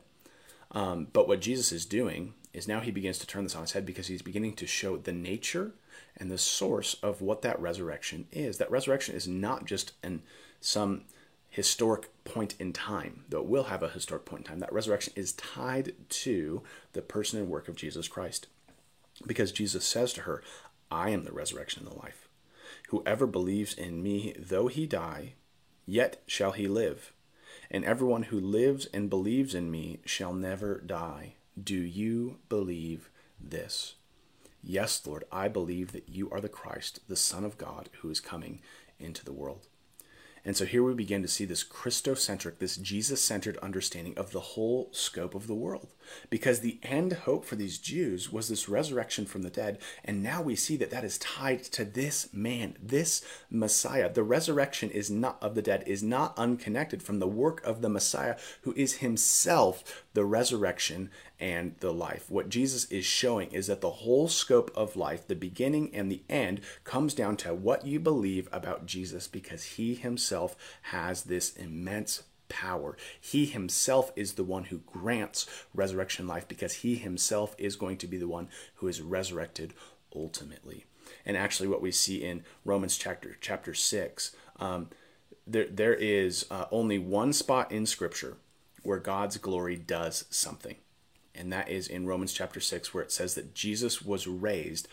Um, 0.71 1.07
but 1.11 1.27
what 1.27 1.41
Jesus 1.41 1.71
is 1.71 1.85
doing 1.85 2.33
is 2.53 2.67
now 2.67 2.79
he 2.79 2.91
begins 2.91 3.19
to 3.19 3.27
turn 3.27 3.43
this 3.43 3.55
on 3.55 3.63
its 3.63 3.73
head 3.73 3.85
because 3.85 4.07
he's 4.07 4.21
beginning 4.21 4.53
to 4.53 4.67
show 4.67 4.97
the 4.97 5.11
nature 5.11 5.71
and 6.17 6.31
the 6.31 6.37
source 6.37 6.95
of 7.03 7.21
what 7.21 7.41
that 7.43 7.59
resurrection 7.59 8.27
is. 8.31 8.57
That 8.57 8.71
resurrection 8.71 9.15
is 9.15 9.27
not 9.27 9.65
just 9.65 9.93
an 10.03 10.23
some 10.61 11.03
historic 11.49 12.09
point 12.23 12.55
in 12.59 12.73
time, 12.73 13.23
though 13.29 13.39
it 13.39 13.47
will 13.47 13.65
have 13.65 13.83
a 13.83 13.89
historic 13.89 14.25
point 14.25 14.45
in 14.45 14.47
time. 14.47 14.59
That 14.59 14.73
resurrection 14.73 15.13
is 15.15 15.33
tied 15.33 15.93
to 16.09 16.61
the 16.93 17.01
person 17.01 17.39
and 17.39 17.49
work 17.49 17.67
of 17.67 17.75
Jesus 17.75 18.07
Christ. 18.07 18.47
Because 19.25 19.51
Jesus 19.51 19.85
says 19.85 20.13
to 20.13 20.21
her, 20.21 20.43
I 20.91 21.09
am 21.09 21.23
the 21.23 21.31
resurrection 21.31 21.83
and 21.83 21.91
the 21.91 21.99
life. 21.99 22.27
Whoever 22.89 23.27
believes 23.27 23.73
in 23.73 24.01
me, 24.01 24.35
though 24.37 24.67
he 24.67 24.85
die, 24.85 25.33
yet 25.85 26.21
shall 26.25 26.51
he 26.51 26.67
live. 26.67 27.13
And 27.71 27.83
everyone 27.83 28.23
who 28.23 28.39
lives 28.39 28.87
and 28.93 29.09
believes 29.09 29.53
in 29.53 29.69
me 29.69 29.99
shall 30.05 30.33
never 30.33 30.81
die. 30.81 31.35
Do 31.63 31.75
you 31.75 32.37
believe 32.47 33.09
this? 33.39 33.95
Yes, 34.61 35.01
Lord, 35.05 35.23
I 35.31 35.47
believe 35.47 35.93
that 35.93 36.09
you 36.09 36.29
are 36.29 36.39
the 36.39 36.49
Christ, 36.49 36.99
the 37.07 37.15
Son 37.15 37.43
of 37.43 37.57
God, 37.57 37.89
who 38.01 38.09
is 38.09 38.19
coming 38.19 38.61
into 38.99 39.25
the 39.25 39.33
world. 39.33 39.67
And 40.45 40.55
so 40.55 40.65
here 40.65 40.83
we 40.83 40.93
begin 40.93 41.21
to 41.21 41.27
see 41.27 41.45
this 41.45 41.63
Christocentric, 41.63 42.59
this 42.59 42.77
Jesus 42.77 43.23
centered 43.23 43.57
understanding 43.57 44.17
of 44.17 44.31
the 44.31 44.39
whole 44.39 44.89
scope 44.91 45.35
of 45.35 45.47
the 45.47 45.55
world. 45.55 45.89
Because 46.29 46.59
the 46.59 46.79
end 46.81 47.13
hope 47.13 47.45
for 47.45 47.55
these 47.55 47.77
Jews 47.77 48.31
was 48.31 48.47
this 48.47 48.67
resurrection 48.69 49.25
from 49.25 49.43
the 49.43 49.49
dead. 49.49 49.79
And 50.03 50.23
now 50.23 50.41
we 50.41 50.55
see 50.55 50.77
that 50.77 50.91
that 50.91 51.03
is 51.03 51.17
tied 51.19 51.63
to 51.65 51.85
this 51.85 52.29
man, 52.33 52.77
this 52.81 53.23
Messiah. 53.49 54.11
The 54.11 54.23
resurrection 54.23 54.89
is 54.89 55.09
not 55.09 55.37
of 55.41 55.55
the 55.55 55.61
dead 55.61 55.83
is 55.85 56.01
not 56.01 56.37
unconnected 56.37 57.03
from 57.03 57.19
the 57.19 57.27
work 57.27 57.63
of 57.63 57.81
the 57.81 57.89
Messiah, 57.89 58.37
who 58.61 58.73
is 58.73 58.97
himself 58.97 60.05
the 60.13 60.25
resurrection 60.25 61.09
and 61.39 61.75
the 61.79 61.93
life. 61.93 62.25
What 62.29 62.49
Jesus 62.49 62.85
is 62.85 63.05
showing 63.05 63.51
is 63.51 63.67
that 63.67 63.81
the 63.81 63.89
whole 63.89 64.27
scope 64.27 64.71
of 64.75 64.95
life, 64.95 65.27
the 65.27 65.35
beginning 65.35 65.93
and 65.93 66.11
the 66.11 66.23
end, 66.29 66.61
comes 66.83 67.13
down 67.13 67.37
to 67.37 67.53
what 67.53 67.85
you 67.85 67.99
believe 67.99 68.49
about 68.51 68.85
Jesus 68.85 69.27
because 69.27 69.63
he 69.63 69.95
himself 69.95 70.29
has 70.83 71.23
this 71.23 71.55
immense 71.55 72.23
power. 72.49 72.97
He 73.19 73.45
himself 73.45 74.11
is 74.15 74.33
the 74.33 74.43
one 74.43 74.65
who 74.65 74.79
grants 74.79 75.45
resurrection 75.73 76.27
life 76.27 76.47
because 76.47 76.75
he 76.75 76.95
himself 76.95 77.55
is 77.57 77.75
going 77.75 77.97
to 77.97 78.07
be 78.07 78.17
the 78.17 78.27
one 78.27 78.49
who 78.75 78.87
is 78.87 79.01
resurrected 79.01 79.73
ultimately. 80.15 80.85
And 81.25 81.37
actually, 81.37 81.69
what 81.69 81.81
we 81.81 81.91
see 81.91 82.23
in 82.23 82.43
Romans 82.65 82.97
chapter 82.97 83.37
chapter 83.39 83.73
six, 83.73 84.35
um, 84.59 84.89
there 85.45 85.67
there 85.67 85.93
is 85.93 86.45
uh, 86.51 86.65
only 86.71 86.99
one 86.99 87.33
spot 87.33 87.71
in 87.71 87.85
Scripture 87.85 88.37
where 88.83 88.99
God's 88.99 89.37
glory 89.37 89.75
does 89.75 90.25
something 90.29 90.75
and 91.39 91.53
that 91.53 91.69
is 91.69 91.87
in 91.87 92.05
Romans 92.05 92.33
chapter 92.33 92.59
6, 92.59 92.93
where 92.93 93.01
it 93.01 93.13
says 93.13 93.33
that 93.35 93.55
Jesus 93.55 94.01
was 94.01 94.27
raised 94.27 94.89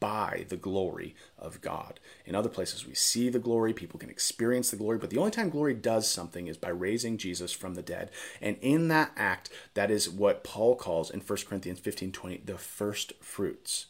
by 0.00 0.46
the 0.48 0.56
glory 0.56 1.14
of 1.38 1.60
God. 1.60 2.00
In 2.24 2.34
other 2.34 2.48
places, 2.48 2.86
we 2.86 2.94
see 2.94 3.28
the 3.28 3.38
glory, 3.38 3.74
people 3.74 4.00
can 4.00 4.08
experience 4.08 4.70
the 4.70 4.78
glory, 4.78 4.96
but 4.96 5.10
the 5.10 5.18
only 5.18 5.30
time 5.30 5.50
glory 5.50 5.74
does 5.74 6.08
something 6.08 6.46
is 6.46 6.56
by 6.56 6.70
raising 6.70 7.18
Jesus 7.18 7.52
from 7.52 7.74
the 7.74 7.82
dead. 7.82 8.10
And 8.40 8.56
in 8.62 8.88
that 8.88 9.12
act, 9.14 9.50
that 9.74 9.90
is 9.90 10.08
what 10.08 10.42
Paul 10.42 10.74
calls 10.74 11.10
in 11.10 11.20
1 11.20 11.38
Corinthians 11.46 11.80
15 11.80 12.12
20, 12.12 12.42
the 12.46 12.56
first 12.56 13.12
fruits. 13.22 13.86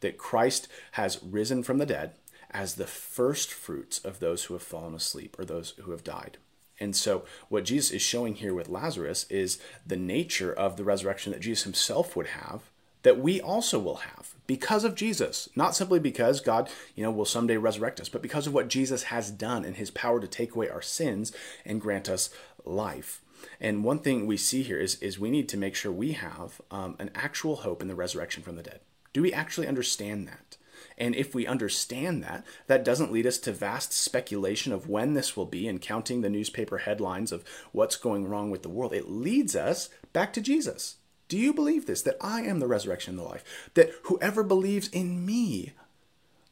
That 0.00 0.18
Christ 0.18 0.68
has 0.92 1.22
risen 1.22 1.62
from 1.62 1.78
the 1.78 1.86
dead 1.86 2.12
as 2.50 2.74
the 2.74 2.86
first 2.86 3.52
fruits 3.52 3.98
of 3.98 4.20
those 4.20 4.44
who 4.44 4.54
have 4.54 4.62
fallen 4.62 4.94
asleep 4.94 5.36
or 5.38 5.44
those 5.44 5.70
who 5.80 5.90
have 5.92 6.04
died. 6.04 6.36
And 6.80 6.96
so, 6.96 7.24
what 7.48 7.64
Jesus 7.64 7.92
is 7.92 8.02
showing 8.02 8.34
here 8.34 8.54
with 8.54 8.68
Lazarus 8.68 9.26
is 9.30 9.58
the 9.86 9.96
nature 9.96 10.52
of 10.52 10.76
the 10.76 10.84
resurrection 10.84 11.32
that 11.32 11.40
Jesus 11.40 11.64
himself 11.64 12.16
would 12.16 12.28
have, 12.28 12.62
that 13.02 13.20
we 13.20 13.40
also 13.40 13.78
will 13.78 13.96
have 13.96 14.34
because 14.46 14.84
of 14.84 14.94
Jesus. 14.94 15.48
Not 15.54 15.76
simply 15.76 16.00
because 16.00 16.40
God, 16.40 16.68
you 16.94 17.02
know, 17.02 17.10
will 17.10 17.24
someday 17.24 17.56
resurrect 17.56 18.00
us, 18.00 18.08
but 18.08 18.22
because 18.22 18.46
of 18.46 18.54
what 18.54 18.68
Jesus 18.68 19.04
has 19.04 19.30
done 19.30 19.64
and 19.64 19.76
his 19.76 19.90
power 19.90 20.20
to 20.20 20.26
take 20.26 20.54
away 20.54 20.68
our 20.68 20.82
sins 20.82 21.32
and 21.64 21.80
grant 21.80 22.08
us 22.08 22.30
life. 22.64 23.20
And 23.60 23.84
one 23.84 23.98
thing 23.98 24.26
we 24.26 24.36
see 24.36 24.62
here 24.62 24.80
is, 24.80 24.96
is 25.02 25.18
we 25.18 25.30
need 25.30 25.48
to 25.50 25.56
make 25.56 25.74
sure 25.74 25.92
we 25.92 26.12
have 26.12 26.60
um, 26.70 26.96
an 26.98 27.10
actual 27.14 27.56
hope 27.56 27.82
in 27.82 27.88
the 27.88 27.94
resurrection 27.94 28.42
from 28.42 28.56
the 28.56 28.62
dead. 28.62 28.80
Do 29.12 29.22
we 29.22 29.32
actually 29.32 29.68
understand 29.68 30.26
that? 30.26 30.56
And 30.96 31.14
if 31.14 31.34
we 31.34 31.46
understand 31.46 32.22
that, 32.22 32.44
that 32.66 32.84
doesn't 32.84 33.12
lead 33.12 33.26
us 33.26 33.38
to 33.38 33.52
vast 33.52 33.92
speculation 33.92 34.72
of 34.72 34.88
when 34.88 35.14
this 35.14 35.36
will 35.36 35.46
be 35.46 35.66
and 35.66 35.80
counting 35.80 36.20
the 36.20 36.30
newspaper 36.30 36.78
headlines 36.78 37.32
of 37.32 37.44
what's 37.72 37.96
going 37.96 38.28
wrong 38.28 38.50
with 38.50 38.62
the 38.62 38.68
world. 38.68 38.92
It 38.92 39.08
leads 39.08 39.56
us 39.56 39.88
back 40.12 40.32
to 40.34 40.40
Jesus. 40.40 40.96
Do 41.28 41.38
you 41.38 41.52
believe 41.52 41.86
this? 41.86 42.02
That 42.02 42.16
I 42.20 42.42
am 42.42 42.60
the 42.60 42.68
resurrection 42.68 43.12
and 43.12 43.18
the 43.18 43.28
life? 43.28 43.70
That 43.74 43.90
whoever 44.04 44.42
believes 44.42 44.88
in 44.88 45.24
me 45.24 45.72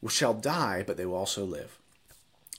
shall 0.09 0.33
die, 0.33 0.83
but 0.85 0.97
they 0.97 1.05
will 1.05 1.15
also 1.15 1.45
live. 1.45 1.79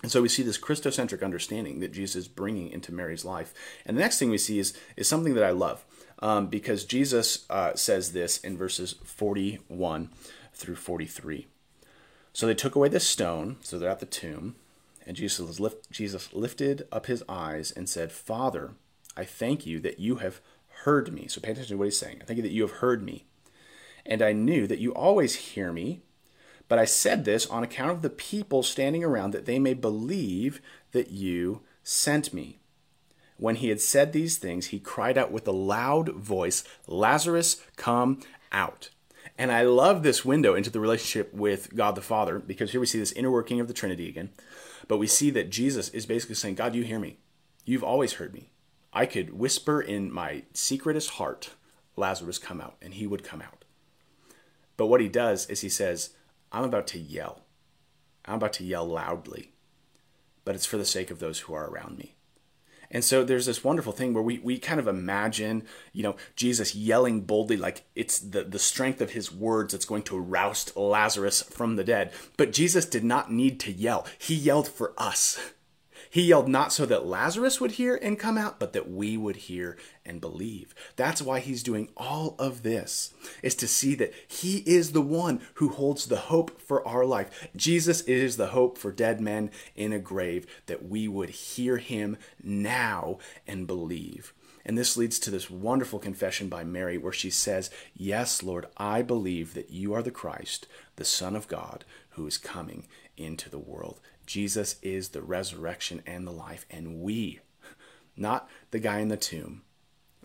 And 0.02 0.12
so 0.12 0.22
we 0.22 0.28
see 0.28 0.42
this 0.42 0.58
Christocentric 0.58 1.22
understanding 1.22 1.80
that 1.80 1.92
Jesus 1.92 2.16
is 2.16 2.28
bringing 2.28 2.70
into 2.70 2.92
Mary's 2.92 3.24
life. 3.24 3.54
And 3.86 3.96
the 3.96 4.02
next 4.02 4.18
thing 4.18 4.30
we 4.30 4.38
see 4.38 4.58
is, 4.58 4.74
is 4.96 5.08
something 5.08 5.34
that 5.34 5.44
I 5.44 5.50
love 5.50 5.84
um, 6.18 6.48
because 6.48 6.84
Jesus 6.84 7.46
uh, 7.50 7.74
says 7.74 8.12
this 8.12 8.38
in 8.38 8.56
verses 8.56 8.94
41 9.04 10.10
through 10.52 10.76
43. 10.76 11.46
So 12.34 12.46
they 12.46 12.54
took 12.54 12.74
away 12.74 12.88
the 12.88 13.00
stone, 13.00 13.56
so 13.62 13.78
they're 13.78 13.88
at 13.88 14.00
the 14.00 14.06
tomb, 14.06 14.56
and 15.06 15.16
Jesus, 15.16 15.60
lift, 15.60 15.90
Jesus 15.90 16.34
lifted 16.34 16.86
up 16.90 17.06
his 17.06 17.22
eyes 17.28 17.70
and 17.70 17.88
said, 17.88 18.10
Father, 18.10 18.72
I 19.16 19.24
thank 19.24 19.64
you 19.64 19.78
that 19.80 20.00
you 20.00 20.16
have 20.16 20.40
heard 20.82 21.12
me. 21.12 21.28
So 21.28 21.40
pay 21.40 21.52
attention 21.52 21.76
to 21.76 21.78
what 21.78 21.84
he's 21.84 21.98
saying. 21.98 22.18
I 22.20 22.24
thank 22.24 22.38
you 22.38 22.42
that 22.42 22.52
you 22.52 22.62
have 22.62 22.78
heard 22.78 23.04
me. 23.04 23.24
And 24.04 24.20
I 24.20 24.32
knew 24.32 24.66
that 24.66 24.80
you 24.80 24.92
always 24.92 25.36
hear 25.36 25.72
me, 25.72 26.02
but 26.68 26.78
I 26.78 26.84
said 26.84 27.24
this 27.24 27.46
on 27.46 27.62
account 27.62 27.92
of 27.92 28.02
the 28.02 28.10
people 28.10 28.64
standing 28.64 29.04
around, 29.04 29.30
that 29.30 29.46
they 29.46 29.60
may 29.60 29.74
believe 29.74 30.60
that 30.90 31.12
you 31.12 31.60
sent 31.84 32.34
me. 32.34 32.58
When 33.36 33.56
he 33.56 33.68
had 33.68 33.80
said 33.80 34.12
these 34.12 34.38
things, 34.38 34.66
he 34.66 34.80
cried 34.80 35.16
out 35.16 35.30
with 35.30 35.46
a 35.46 35.52
loud 35.52 36.08
voice, 36.10 36.64
Lazarus, 36.88 37.62
come 37.76 38.20
out. 38.50 38.90
And 39.36 39.50
I 39.50 39.62
love 39.62 40.02
this 40.02 40.24
window 40.24 40.54
into 40.54 40.70
the 40.70 40.80
relationship 40.80 41.34
with 41.34 41.74
God 41.74 41.96
the 41.96 42.02
Father 42.02 42.38
because 42.38 42.70
here 42.70 42.80
we 42.80 42.86
see 42.86 42.98
this 42.98 43.12
inner 43.12 43.30
working 43.30 43.58
of 43.60 43.66
the 43.66 43.74
Trinity 43.74 44.08
again. 44.08 44.30
But 44.86 44.98
we 44.98 45.06
see 45.06 45.30
that 45.30 45.50
Jesus 45.50 45.88
is 45.88 46.06
basically 46.06 46.36
saying, 46.36 46.54
God, 46.54 46.74
you 46.74 46.84
hear 46.84 46.98
me. 46.98 47.18
You've 47.64 47.82
always 47.82 48.14
heard 48.14 48.32
me. 48.32 48.50
I 48.92 49.06
could 49.06 49.36
whisper 49.36 49.80
in 49.80 50.12
my 50.12 50.44
secretest 50.52 51.10
heart, 51.10 51.50
Lazarus, 51.96 52.38
come 52.38 52.60
out, 52.60 52.76
and 52.80 52.94
he 52.94 53.06
would 53.06 53.24
come 53.24 53.42
out. 53.42 53.64
But 54.76 54.86
what 54.86 55.00
he 55.00 55.08
does 55.08 55.48
is 55.48 55.62
he 55.62 55.68
says, 55.68 56.10
I'm 56.52 56.64
about 56.64 56.86
to 56.88 56.98
yell. 56.98 57.40
I'm 58.24 58.36
about 58.36 58.52
to 58.54 58.64
yell 58.64 58.86
loudly, 58.86 59.52
but 60.44 60.54
it's 60.54 60.66
for 60.66 60.78
the 60.78 60.84
sake 60.84 61.10
of 61.10 61.18
those 61.18 61.40
who 61.40 61.54
are 61.54 61.68
around 61.68 61.98
me. 61.98 62.14
And 62.94 63.04
so 63.04 63.24
there's 63.24 63.46
this 63.46 63.64
wonderful 63.64 63.92
thing 63.92 64.14
where 64.14 64.22
we, 64.22 64.38
we 64.38 64.59
kind 64.59 64.78
of 64.78 64.87
imagine, 64.87 65.64
you 65.92 66.04
know, 66.04 66.14
Jesus 66.37 66.76
yelling 66.76 67.22
boldly 67.22 67.57
like 67.57 67.85
it's 67.96 68.20
the, 68.20 68.44
the 68.44 68.59
strength 68.61 69.00
of 69.00 69.11
his 69.11 69.33
words 69.33 69.72
that's 69.72 69.85
going 69.85 70.04
to 70.04 70.18
roust 70.18 70.76
Lazarus 70.76 71.42
from 71.42 71.74
the 71.74 71.83
dead. 71.83 72.12
But 72.37 72.52
Jesus 72.52 72.87
did 72.87 73.02
not 73.02 73.33
need 73.33 73.59
to 73.61 73.72
yell. 73.72 74.07
He 74.16 74.37
yelled 74.37 74.68
for 74.68 74.94
us. 74.96 75.38
He 76.14 76.22
yelled 76.22 76.46
not 76.46 76.72
so 76.72 76.87
that 76.87 77.05
Lazarus 77.05 77.61
would 77.61 77.72
hear 77.72 77.96
and 77.96 78.16
come 78.16 78.38
out, 78.38 78.61
but 78.61 78.72
that 78.72 78.88
we 78.88 79.16
would 79.16 79.35
hear 79.35 79.77
and 80.07 80.20
believe. 80.20 80.72
That's 80.94 81.20
why 81.20 81.40
he's 81.40 81.64
doing 81.64 81.88
all 81.96 82.37
of 82.38 82.62
this, 82.62 83.12
is 83.42 83.57
to 83.57 83.66
see 83.66 83.96
that 83.96 84.14
he 84.29 84.59
is 84.59 84.92
the 84.92 85.00
one 85.00 85.40
who 85.55 85.70
holds 85.70 86.07
the 86.07 86.16
hope 86.31 86.61
for 86.61 86.87
our 86.87 87.05
life. 87.05 87.48
Jesus 87.57 88.00
is 88.03 88.37
the 88.37 88.46
hope 88.46 88.79
for 88.79 88.92
dead 88.92 89.20
men 89.20 89.50
in 89.74 89.92
a 89.92 89.98
grave, 89.98 90.46
that 90.66 90.88
we 90.88 91.09
would 91.09 91.31
hear 91.31 91.79
him 91.79 92.16
now 92.40 93.18
and 93.44 93.66
believe. 93.66 94.33
And 94.64 94.79
this 94.79 94.96
leads 94.96 95.18
to 95.18 95.33
this 95.33 95.50
wonderful 95.50 95.98
confession 95.98 96.48
by 96.48 96.62
Mary 96.62 96.96
where 96.96 97.12
she 97.12 97.29
says, 97.29 97.70
Yes, 97.92 98.40
Lord, 98.40 98.66
I 98.77 99.03
believe 99.03 99.55
that 99.55 99.70
you 99.70 99.92
are 99.94 100.03
the 100.03 100.12
Christ, 100.12 100.68
the 100.94 101.05
Son 101.05 101.35
of 101.35 101.48
God, 101.48 101.85
who 102.11 102.24
is 102.24 102.38
coming 102.38 102.87
into 103.16 103.50
the 103.50 103.59
world. 103.59 103.98
Jesus 104.26 104.76
is 104.82 105.10
the 105.10 105.22
resurrection 105.22 106.02
and 106.06 106.26
the 106.26 106.32
life, 106.32 106.66
and 106.70 107.00
we, 107.00 107.40
not 108.16 108.48
the 108.70 108.78
guy 108.78 109.00
in 109.00 109.08
the 109.08 109.16
tomb, 109.16 109.62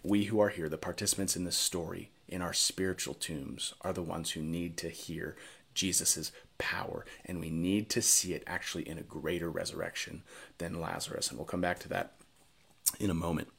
we 0.04 0.26
who 0.26 0.40
are 0.40 0.50
here, 0.50 0.70
the 0.70 0.78
participants 0.78 1.36
in 1.36 1.44
this 1.44 1.58
story, 1.58 2.12
in 2.28 2.42
our 2.42 2.54
spiritual 2.54 3.14
tombs, 3.14 3.74
are 3.82 3.94
the 3.94 4.02
ones 4.02 4.32
who 4.32 4.42
need 4.42 4.78
to 4.78 4.90
hear 4.90 5.36
Jesus' 5.74 6.32
power, 6.58 7.06
and 7.26 7.40
we 7.40 7.50
need 7.50 7.90
to 7.90 8.02
see 8.02 8.34
it 8.34 8.44
actually 8.48 8.88
in 8.88 8.98
a 8.98 9.04
greater 9.04 9.50
resurrection 9.50 10.24
than 10.58 10.80
Lazarus. 10.80 11.30
And 11.30 11.38
we'll 11.38 11.46
come 11.46 11.62
back 11.62 11.80
to 11.80 11.90
that 11.90 12.14
in 13.00 13.10
a 13.10 13.14
moment. 13.14 13.50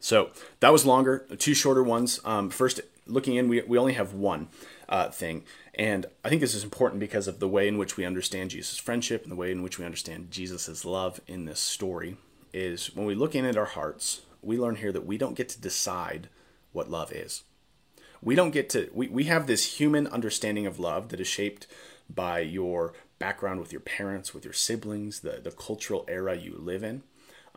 So 0.00 0.30
that 0.60 0.72
was 0.72 0.84
longer, 0.84 1.26
two 1.38 1.54
shorter 1.54 1.82
ones. 1.82 2.20
Um, 2.24 2.50
first, 2.50 2.80
looking 3.06 3.36
in, 3.36 3.48
we, 3.48 3.62
we 3.62 3.78
only 3.78 3.94
have 3.94 4.12
one 4.12 4.48
uh, 4.88 5.10
thing. 5.10 5.44
And 5.74 6.06
I 6.24 6.28
think 6.28 6.40
this 6.40 6.54
is 6.54 6.64
important 6.64 7.00
because 7.00 7.28
of 7.28 7.40
the 7.40 7.48
way 7.48 7.68
in 7.68 7.78
which 7.78 7.96
we 7.96 8.04
understand 8.04 8.50
Jesus' 8.50 8.78
friendship 8.78 9.22
and 9.22 9.32
the 9.32 9.36
way 9.36 9.50
in 9.50 9.62
which 9.62 9.78
we 9.78 9.84
understand 9.84 10.30
Jesus' 10.30 10.84
love 10.84 11.20
in 11.26 11.44
this 11.44 11.60
story. 11.60 12.16
Is 12.52 12.94
when 12.94 13.06
we 13.06 13.14
look 13.14 13.34
in 13.34 13.44
at 13.44 13.58
our 13.58 13.66
hearts, 13.66 14.22
we 14.40 14.56
learn 14.56 14.76
here 14.76 14.92
that 14.92 15.04
we 15.04 15.18
don't 15.18 15.36
get 15.36 15.48
to 15.50 15.60
decide 15.60 16.28
what 16.72 16.90
love 16.90 17.12
is. 17.12 17.42
We 18.22 18.34
don't 18.34 18.50
get 18.50 18.70
to, 18.70 18.88
we, 18.94 19.08
we 19.08 19.24
have 19.24 19.46
this 19.46 19.78
human 19.78 20.06
understanding 20.06 20.66
of 20.66 20.78
love 20.78 21.10
that 21.10 21.20
is 21.20 21.26
shaped 21.26 21.66
by 22.08 22.40
your 22.40 22.94
background 23.18 23.60
with 23.60 23.72
your 23.72 23.80
parents, 23.80 24.32
with 24.32 24.44
your 24.44 24.54
siblings, 24.54 25.20
the, 25.20 25.40
the 25.42 25.50
cultural 25.50 26.04
era 26.08 26.34
you 26.36 26.56
live 26.58 26.82
in. 26.82 27.02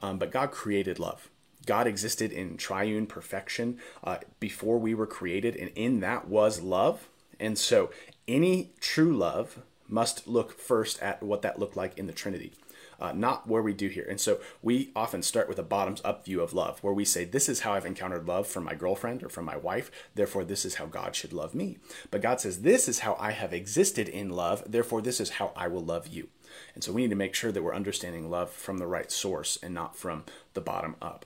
Um, 0.02 0.18
but 0.18 0.32
God 0.32 0.52
created 0.52 1.00
love. 1.00 1.30
God 1.66 1.88
existed 1.88 2.32
in 2.32 2.58
triune 2.58 3.06
perfection 3.06 3.78
uh, 4.04 4.18
before 4.40 4.80
we 4.80 4.94
were 4.94 5.08
created, 5.08 5.56
and 5.56 5.70
in 5.76 6.00
that 6.00 6.28
was 6.28 6.62
love. 6.62 7.10
And 7.40 7.58
so 7.58 7.92
any 8.28 8.72
true 8.80 9.16
love 9.16 9.62
must 9.88 10.28
look 10.28 10.60
first 10.60 11.02
at 11.02 11.24
what 11.24 11.42
that 11.42 11.60
looked 11.60 11.76
like 11.76 11.98
in 11.98 12.08
the 12.08 12.14
Trinity. 12.14 12.54
Uh, 13.02 13.14
not 13.14 13.48
where 13.48 13.62
we 13.62 13.74
do 13.74 13.88
here. 13.88 14.06
And 14.10 14.20
so 14.20 14.42
we 14.62 14.92
often 14.94 15.24
start 15.24 15.48
with 15.48 15.58
a 15.58 15.64
bottoms 15.64 16.02
up 16.04 16.26
view 16.26 16.42
of 16.42 16.52
love, 16.52 16.84
where 16.84 16.94
we 16.94 17.06
say, 17.06 17.24
This 17.24 17.48
is 17.48 17.62
how 17.62 17.74
I've 17.74 17.86
encountered 17.86 18.28
love 18.28 18.46
from 18.46 18.66
my 18.66 18.76
girlfriend 18.76 19.24
or 19.24 19.30
from 19.30 19.46
my 19.46 19.56
wife, 19.56 19.90
therefore, 20.16 20.44
this 20.44 20.66
is 20.66 20.76
how 20.76 20.86
God 20.86 21.16
should 21.16 21.32
love 21.32 21.56
me. 21.56 21.78
But 22.12 22.22
God 22.22 22.42
says, 22.42 22.62
This 22.62 22.90
is 22.90 23.00
how 23.00 23.16
I 23.18 23.32
have 23.32 23.54
existed 23.54 24.10
in 24.10 24.30
love, 24.30 24.64
therefore, 24.68 25.02
this 25.02 25.22
is 25.22 25.30
how 25.32 25.54
I 25.56 25.70
will 25.70 25.84
love 25.84 26.08
you. 26.08 26.28
And 26.76 26.84
so 26.84 26.92
we 26.92 27.02
need 27.02 27.10
to 27.12 27.16
make 27.16 27.36
sure 27.36 27.54
that 27.54 27.64
we're 27.64 27.74
understanding 27.74 28.30
love 28.30 28.50
from 28.50 28.80
the 28.80 28.88
right 28.88 29.12
source 29.12 29.58
and 29.64 29.74
not 29.74 29.96
from 29.96 30.26
the 30.54 30.62
bottom 30.62 30.98
up. 31.02 31.26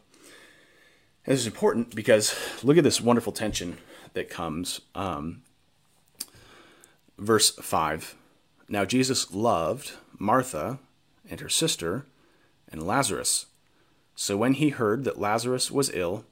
And 1.25 1.33
this 1.33 1.39
is 1.39 1.47
important 1.47 1.95
because 1.95 2.35
look 2.63 2.77
at 2.77 2.83
this 2.83 3.01
wonderful 3.01 3.33
tension 3.33 3.77
that 4.13 4.29
comes 4.29 4.81
um, 4.93 5.41
verse 7.23 7.51
5 7.51 8.15
Now 8.67 8.85
Jesus 8.85 9.33
loved 9.33 9.93
Martha 10.17 10.79
and 11.29 11.39
her 11.39 11.49
sister 11.49 12.05
and 12.67 12.85
Lazarus. 12.85 13.47
So 14.15 14.37
when 14.37 14.53
he 14.53 14.69
heard 14.69 15.03
that 15.05 15.19
Lazarus 15.19 15.71
was 15.71 15.91
ill, 15.93 16.25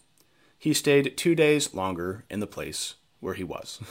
he 0.57 0.73
stayed 0.73 1.17
two 1.17 1.33
days 1.33 1.73
longer 1.73 2.23
in 2.29 2.39
the 2.39 2.47
place 2.47 2.95
where 3.19 3.33
he 3.33 3.43
was. 3.43 3.79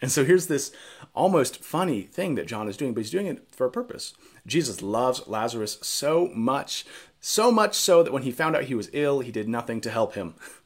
And 0.00 0.12
so 0.12 0.24
here's 0.24 0.46
this 0.46 0.70
almost 1.12 1.62
funny 1.62 2.02
thing 2.02 2.36
that 2.36 2.46
John 2.46 2.68
is 2.68 2.76
doing, 2.76 2.94
but 2.94 3.00
he's 3.00 3.10
doing 3.10 3.26
it 3.26 3.48
for 3.50 3.66
a 3.66 3.70
purpose. 3.70 4.14
Jesus 4.46 4.80
loves 4.80 5.26
Lazarus 5.26 5.76
so 5.82 6.30
much, 6.34 6.86
so 7.20 7.50
much 7.50 7.74
so 7.74 8.04
that 8.04 8.12
when 8.12 8.22
he 8.22 8.30
found 8.30 8.54
out 8.54 8.64
he 8.64 8.76
was 8.76 8.90
ill, 8.92 9.20
he 9.20 9.32
did 9.32 9.48
nothing 9.48 9.80
to 9.80 9.90
help 9.90 10.14
him. 10.14 10.36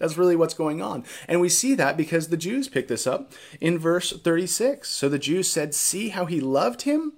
That's 0.00 0.16
really 0.16 0.34
what's 0.34 0.54
going 0.54 0.80
on. 0.80 1.04
And 1.28 1.40
we 1.40 1.50
see 1.50 1.74
that 1.74 1.96
because 1.96 2.28
the 2.28 2.36
Jews 2.38 2.68
pick 2.68 2.88
this 2.88 3.06
up 3.06 3.32
in 3.60 3.78
verse 3.78 4.12
36. 4.12 4.88
So 4.88 5.08
the 5.08 5.18
Jews 5.18 5.48
said, 5.48 5.74
See 5.74 6.08
how 6.08 6.24
he 6.24 6.40
loved 6.40 6.82
him? 6.82 7.12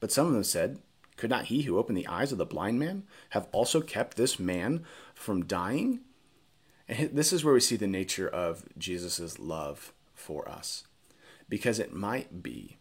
But 0.00 0.10
some 0.10 0.26
of 0.26 0.32
them 0.32 0.42
said, 0.42 0.80
Could 1.16 1.30
not 1.30 1.46
he 1.46 1.62
who 1.62 1.78
opened 1.78 1.96
the 1.96 2.08
eyes 2.08 2.32
of 2.32 2.38
the 2.38 2.44
blind 2.44 2.80
man 2.80 3.04
have 3.30 3.46
also 3.52 3.80
kept 3.80 4.16
this 4.16 4.40
man 4.40 4.84
from 5.14 5.46
dying? 5.46 6.00
And 6.88 7.10
this 7.10 7.32
is 7.32 7.44
where 7.44 7.54
we 7.54 7.60
see 7.60 7.76
the 7.76 7.86
nature 7.86 8.28
of 8.28 8.64
Jesus' 8.76 9.38
love 9.38 9.92
for 10.12 10.48
us. 10.48 10.84
Because 11.48 11.78
it 11.78 11.94
might 11.94 12.42
be 12.42 12.78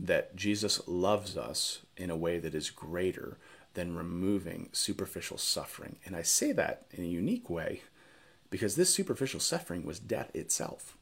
that 0.00 0.34
Jesus 0.34 0.80
loves 0.88 1.36
us 1.36 1.82
in 1.96 2.10
a 2.10 2.16
way 2.16 2.38
that 2.40 2.54
is 2.56 2.70
greater 2.70 3.38
than 3.74 3.94
removing 3.94 4.68
superficial 4.72 5.38
suffering. 5.38 5.98
And 6.04 6.16
I 6.16 6.22
say 6.22 6.50
that 6.52 6.86
in 6.90 7.04
a 7.04 7.08
unique 7.08 7.48
way 7.48 7.82
because 8.50 8.76
this 8.76 8.94
superficial 8.94 9.40
suffering 9.40 9.84
was 9.84 9.98
death 9.98 10.34
itself. 10.34 10.96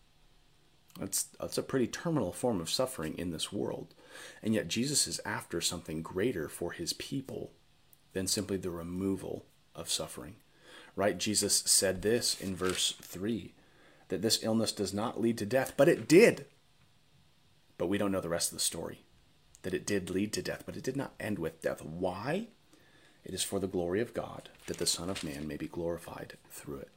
That's, 0.99 1.25
that's 1.39 1.59
a 1.59 1.63
pretty 1.63 1.87
terminal 1.87 2.33
form 2.33 2.61
of 2.61 2.71
suffering 2.71 3.17
in 3.19 3.31
this 3.31 3.53
world. 3.53 3.95
And 4.43 4.55
yet 4.55 4.69
Jesus 4.69 5.07
is 5.07 5.21
after 5.25 5.61
something 5.61 6.03
greater 6.03 6.49
for 6.49 6.73
his 6.73 6.93
people 6.95 7.53
than 8.13 8.27
simply 8.27 8.57
the 8.57 8.71
removal 8.71 9.45
of 9.75 9.91
suffering. 9.91 10.37
Right? 10.95 11.19
Jesus 11.19 11.55
said 11.67 12.01
this 12.01 12.41
in 12.41 12.57
verse 12.57 12.95
3 13.03 13.53
that 14.09 14.23
this 14.23 14.43
illness 14.43 14.73
does 14.73 14.95
not 14.95 15.21
lead 15.21 15.37
to 15.39 15.45
death, 15.45 15.75
but 15.77 15.89
it 15.89 16.09
did. 16.09 16.47
But 17.77 17.89
we 17.89 17.99
don't 17.99 18.13
know 18.13 18.21
the 18.21 18.29
rest 18.29 18.53
of 18.53 18.59
the 18.59 18.65
story. 18.65 19.01
That 19.63 19.75
it 19.75 19.85
did 19.85 20.11
lead 20.11 20.33
to 20.35 20.43
death, 20.43 20.63
but 20.65 20.77
it 20.77 20.85
did 20.85 20.97
not 20.97 21.15
end 21.19 21.39
with 21.39 21.61
death. 21.61 21.85
Why? 21.85 22.47
It 23.25 23.35
is 23.35 23.43
for 23.43 23.59
the 23.59 23.67
glory 23.67 24.01
of 24.01 24.15
God 24.15 24.49
that 24.67 24.79
the 24.79 24.87
Son 24.87 25.11
of 25.11 25.25
Man 25.25 25.49
may 25.49 25.57
be 25.57 25.67
glorified 25.67 26.35
through 26.51 26.79
it. 26.79 26.91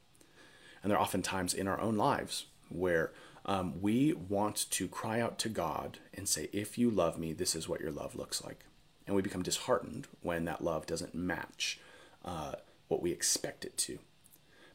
And 0.82 0.90
there 0.90 0.98
are 0.98 1.02
often 1.02 1.22
times 1.22 1.54
in 1.54 1.68
our 1.68 1.80
own 1.80 1.96
lives 1.96 2.46
where 2.68 3.12
um, 3.44 3.80
we 3.80 4.12
want 4.12 4.66
to 4.70 4.88
cry 4.88 5.20
out 5.20 5.38
to 5.40 5.48
God 5.48 5.98
and 6.14 6.28
say, 6.28 6.48
If 6.52 6.78
you 6.78 6.90
love 6.90 7.18
me, 7.18 7.32
this 7.32 7.54
is 7.54 7.68
what 7.68 7.80
your 7.80 7.90
love 7.90 8.14
looks 8.14 8.42
like. 8.44 8.64
And 9.06 9.16
we 9.16 9.22
become 9.22 9.42
disheartened 9.42 10.06
when 10.22 10.44
that 10.44 10.62
love 10.62 10.86
doesn't 10.86 11.14
match 11.14 11.80
uh, 12.24 12.52
what 12.88 13.02
we 13.02 13.10
expect 13.10 13.64
it 13.64 13.76
to. 13.78 13.98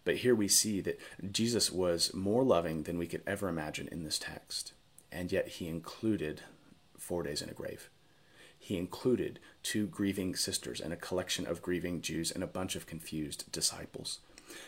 But 0.04 0.18
here 0.18 0.36
we 0.36 0.48
see 0.48 0.82
that 0.82 1.00
Jesus 1.32 1.72
was 1.72 2.13
more 2.13 2.44
loving 2.44 2.84
than 2.84 2.98
we 2.98 3.08
could 3.08 3.24
ever 3.26 3.50
imagine 3.50 3.88
in 3.91 4.04
this 4.04 4.20
text. 4.20 4.74
And 5.12 5.32
yet 5.32 5.48
he 5.48 5.68
included 5.68 6.41
four 6.98 7.24
days 7.24 7.41
in 7.41 7.50
a 7.50 7.54
grave. 7.54 7.89
He 8.58 8.78
included 8.78 9.39
two 9.63 9.88
grieving 9.88 10.36
sisters 10.36 10.82
and 10.82 10.91
a 10.91 10.98
collection 10.98 11.46
of 11.46 11.62
grieving 11.62 12.02
Jews 12.02 12.32
and 12.32 12.44
a 12.44 12.48
bunch 12.48 12.76
of 12.76 12.88
confused 12.88 13.52
disciples. 13.52 14.20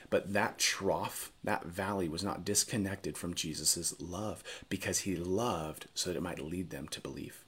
But 0.09 0.33
that 0.33 0.57
trough, 0.57 1.31
that 1.43 1.65
valley, 1.65 2.07
was 2.07 2.23
not 2.23 2.45
disconnected 2.45 3.17
from 3.17 3.33
Jesus' 3.33 3.93
love 3.99 4.43
because 4.69 4.99
he 4.99 5.15
loved 5.15 5.87
so 5.93 6.09
that 6.09 6.17
it 6.17 6.23
might 6.23 6.39
lead 6.39 6.69
them 6.69 6.87
to 6.89 7.01
believe. 7.01 7.43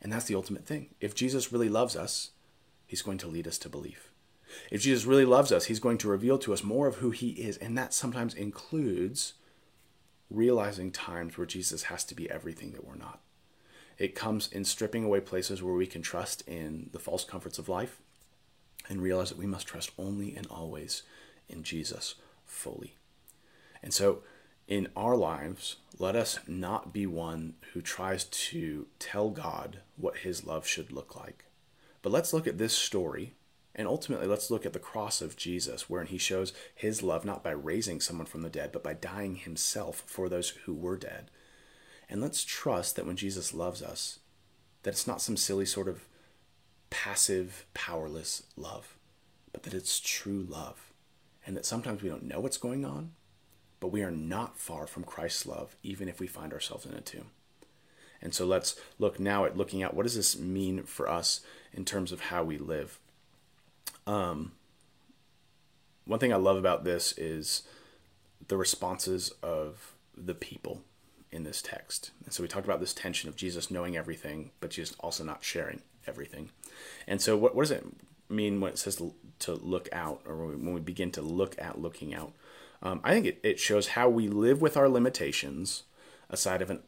And 0.00 0.12
that's 0.12 0.26
the 0.26 0.34
ultimate 0.34 0.66
thing. 0.66 0.90
If 1.00 1.14
Jesus 1.14 1.52
really 1.52 1.68
loves 1.68 1.96
us, 1.96 2.30
he's 2.86 3.02
going 3.02 3.18
to 3.18 3.28
lead 3.28 3.48
us 3.48 3.58
to 3.58 3.68
belief. 3.68 4.12
If 4.70 4.82
Jesus 4.82 5.04
really 5.04 5.24
loves 5.24 5.52
us, 5.52 5.64
he's 5.64 5.80
going 5.80 5.98
to 5.98 6.08
reveal 6.08 6.38
to 6.38 6.52
us 6.52 6.62
more 6.62 6.86
of 6.86 6.96
who 6.96 7.10
he 7.10 7.30
is. 7.30 7.56
And 7.56 7.76
that 7.76 7.92
sometimes 7.92 8.34
includes 8.34 9.34
realizing 10.30 10.90
times 10.90 11.36
where 11.36 11.46
Jesus 11.46 11.84
has 11.84 12.04
to 12.04 12.14
be 12.14 12.30
everything 12.30 12.72
that 12.72 12.86
we're 12.86 12.96
not. 12.96 13.20
It 13.98 14.14
comes 14.14 14.48
in 14.52 14.64
stripping 14.64 15.04
away 15.04 15.20
places 15.20 15.62
where 15.62 15.74
we 15.74 15.86
can 15.86 16.02
trust 16.02 16.46
in 16.46 16.90
the 16.92 16.98
false 16.98 17.24
comforts 17.24 17.58
of 17.58 17.68
life 17.68 18.00
and 18.88 19.02
realize 19.02 19.30
that 19.30 19.38
we 19.38 19.46
must 19.46 19.66
trust 19.66 19.90
only 19.98 20.36
and 20.36 20.46
always 20.48 21.02
in 21.48 21.62
Jesus 21.62 22.16
fully. 22.44 22.96
And 23.82 23.92
so, 23.92 24.22
in 24.66 24.88
our 24.96 25.16
lives, 25.16 25.76
let 25.98 26.16
us 26.16 26.40
not 26.46 26.92
be 26.92 27.06
one 27.06 27.54
who 27.72 27.80
tries 27.80 28.24
to 28.24 28.86
tell 28.98 29.30
God 29.30 29.78
what 29.96 30.18
his 30.18 30.44
love 30.44 30.66
should 30.66 30.90
look 30.90 31.14
like. 31.14 31.44
But 32.02 32.10
let's 32.10 32.32
look 32.32 32.46
at 32.46 32.58
this 32.58 32.74
story 32.74 33.34
and 33.76 33.86
ultimately 33.86 34.26
let's 34.26 34.50
look 34.50 34.64
at 34.64 34.72
the 34.72 34.78
cross 34.78 35.20
of 35.20 35.36
Jesus, 35.36 35.88
wherein 35.88 36.06
he 36.06 36.18
shows 36.18 36.54
his 36.74 37.02
love 37.02 37.26
not 37.26 37.44
by 37.44 37.50
raising 37.50 38.00
someone 38.00 38.26
from 38.26 38.40
the 38.40 38.48
dead, 38.48 38.72
but 38.72 38.82
by 38.82 38.94
dying 38.94 39.36
himself 39.36 40.02
for 40.06 40.28
those 40.28 40.48
who 40.64 40.72
were 40.72 40.96
dead. 40.96 41.30
And 42.08 42.22
let's 42.22 42.42
trust 42.42 42.96
that 42.96 43.06
when 43.06 43.16
Jesus 43.16 43.52
loves 43.52 43.82
us, 43.82 44.20
that 44.82 44.90
it's 44.90 45.06
not 45.06 45.20
some 45.20 45.36
silly 45.36 45.66
sort 45.66 45.88
of 45.88 46.08
passive, 46.88 47.66
powerless 47.74 48.44
love, 48.56 48.96
but 49.52 49.64
that 49.64 49.74
it's 49.74 50.00
true 50.00 50.46
love 50.48 50.85
and 51.46 51.56
that 51.56 51.64
sometimes 51.64 52.02
we 52.02 52.08
don't 52.08 52.24
know 52.24 52.40
what's 52.40 52.58
going 52.58 52.84
on, 52.84 53.12
but 53.80 53.88
we 53.88 54.02
are 54.02 54.10
not 54.10 54.58
far 54.58 54.86
from 54.86 55.04
Christ's 55.04 55.46
love, 55.46 55.76
even 55.82 56.08
if 56.08 56.18
we 56.20 56.26
find 56.26 56.52
ourselves 56.52 56.84
in 56.84 56.94
a 56.94 57.00
tomb. 57.00 57.30
And 58.20 58.34
so 58.34 58.44
let's 58.44 58.76
look 58.98 59.20
now 59.20 59.44
at 59.44 59.56
looking 59.56 59.82
at 59.82 59.94
what 59.94 60.02
does 60.02 60.16
this 60.16 60.38
mean 60.38 60.82
for 60.82 61.08
us 61.08 61.40
in 61.72 61.84
terms 61.84 62.12
of 62.12 62.22
how 62.22 62.42
we 62.42 62.58
live. 62.58 62.98
Um, 64.06 64.52
one 66.06 66.18
thing 66.18 66.32
I 66.32 66.36
love 66.36 66.56
about 66.56 66.84
this 66.84 67.16
is 67.16 67.62
the 68.48 68.56
responses 68.56 69.32
of 69.42 69.94
the 70.16 70.34
people 70.34 70.82
in 71.30 71.44
this 71.44 71.60
text. 71.60 72.12
And 72.24 72.32
so 72.32 72.42
we 72.42 72.48
talked 72.48 72.66
about 72.66 72.80
this 72.80 72.94
tension 72.94 73.28
of 73.28 73.36
Jesus 73.36 73.70
knowing 73.70 73.96
everything, 73.96 74.50
but 74.60 74.70
Jesus 74.70 74.96
also 75.00 75.24
not 75.24 75.44
sharing 75.44 75.82
everything. 76.06 76.50
And 77.06 77.20
so 77.20 77.36
what, 77.36 77.54
what 77.54 77.62
does 77.62 77.72
it 77.72 77.84
mean 78.28 78.60
when 78.60 78.72
it 78.72 78.78
says 78.78 79.00
to 79.40 79.54
look 79.54 79.88
out 79.92 80.22
or 80.26 80.36
when 80.36 80.48
we, 80.48 80.56
when 80.56 80.74
we, 80.74 80.80
begin 80.80 81.10
to 81.12 81.22
look 81.22 81.54
at 81.58 81.80
looking 81.80 82.14
out? 82.14 82.32
Um, 82.82 83.00
I 83.04 83.12
think 83.12 83.26
it, 83.26 83.40
it 83.42 83.58
shows 83.58 83.88
how 83.88 84.08
we 84.08 84.28
live 84.28 84.60
with 84.60 84.76
our 84.76 84.88
limitations 84.88 85.84
aside 86.28 86.62
of 86.62 86.70
an 86.70 86.82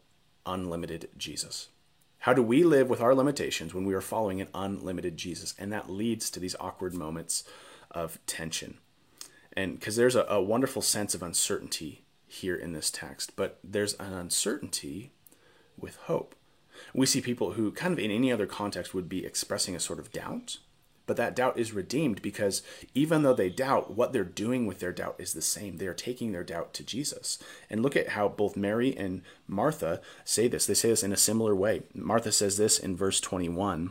unlimited 0.46 1.08
Jesus. 1.16 1.68
How 2.20 2.32
do 2.32 2.42
we 2.42 2.64
live 2.64 2.88
with 2.88 3.00
our 3.00 3.14
limitations 3.14 3.72
when 3.72 3.84
we 3.84 3.94
are 3.94 4.00
following 4.00 4.40
an 4.40 4.48
unlimited 4.54 5.16
Jesus? 5.16 5.54
And 5.58 5.72
that 5.72 5.90
leads 5.90 6.30
to 6.30 6.40
these 6.40 6.56
awkward 6.58 6.94
moments 6.94 7.44
of 7.90 8.18
tension. 8.26 8.78
And 9.52 9.78
because 9.78 9.96
there's 9.96 10.16
a, 10.16 10.24
a 10.24 10.42
wonderful 10.42 10.82
sense 10.82 11.14
of 11.14 11.22
uncertainty 11.22 12.04
here 12.26 12.56
in 12.56 12.72
this 12.72 12.90
text, 12.90 13.34
but 13.36 13.58
there's 13.62 13.94
an 13.94 14.12
uncertainty 14.12 15.12
with 15.76 15.96
hope. 15.96 16.34
We 16.92 17.06
see 17.06 17.20
people 17.20 17.52
who, 17.52 17.72
kind 17.72 17.92
of 17.92 17.98
in 17.98 18.10
any 18.10 18.30
other 18.30 18.46
context, 18.46 18.94
would 18.94 19.08
be 19.08 19.24
expressing 19.24 19.74
a 19.74 19.80
sort 19.80 19.98
of 19.98 20.12
doubt 20.12 20.58
but 21.08 21.16
that 21.16 21.34
doubt 21.34 21.58
is 21.58 21.72
redeemed 21.72 22.20
because 22.20 22.62
even 22.94 23.22
though 23.22 23.32
they 23.32 23.48
doubt, 23.48 23.96
what 23.96 24.12
they're 24.12 24.24
doing 24.24 24.66
with 24.66 24.78
their 24.78 24.92
doubt 24.92 25.16
is 25.18 25.32
the 25.32 25.40
same. 25.40 25.78
They 25.78 25.86
are 25.86 25.94
taking 25.94 26.32
their 26.32 26.44
doubt 26.44 26.74
to 26.74 26.84
Jesus. 26.84 27.38
And 27.70 27.82
look 27.82 27.96
at 27.96 28.10
how 28.10 28.28
both 28.28 28.58
Mary 28.58 28.94
and 28.94 29.22
Martha 29.46 30.02
say 30.22 30.48
this. 30.48 30.66
They 30.66 30.74
say 30.74 30.90
this 30.90 31.02
in 31.02 31.10
a 31.10 31.16
similar 31.16 31.56
way. 31.56 31.82
Martha 31.94 32.30
says 32.30 32.58
this 32.58 32.78
in 32.78 32.94
verse 32.94 33.22
21. 33.22 33.90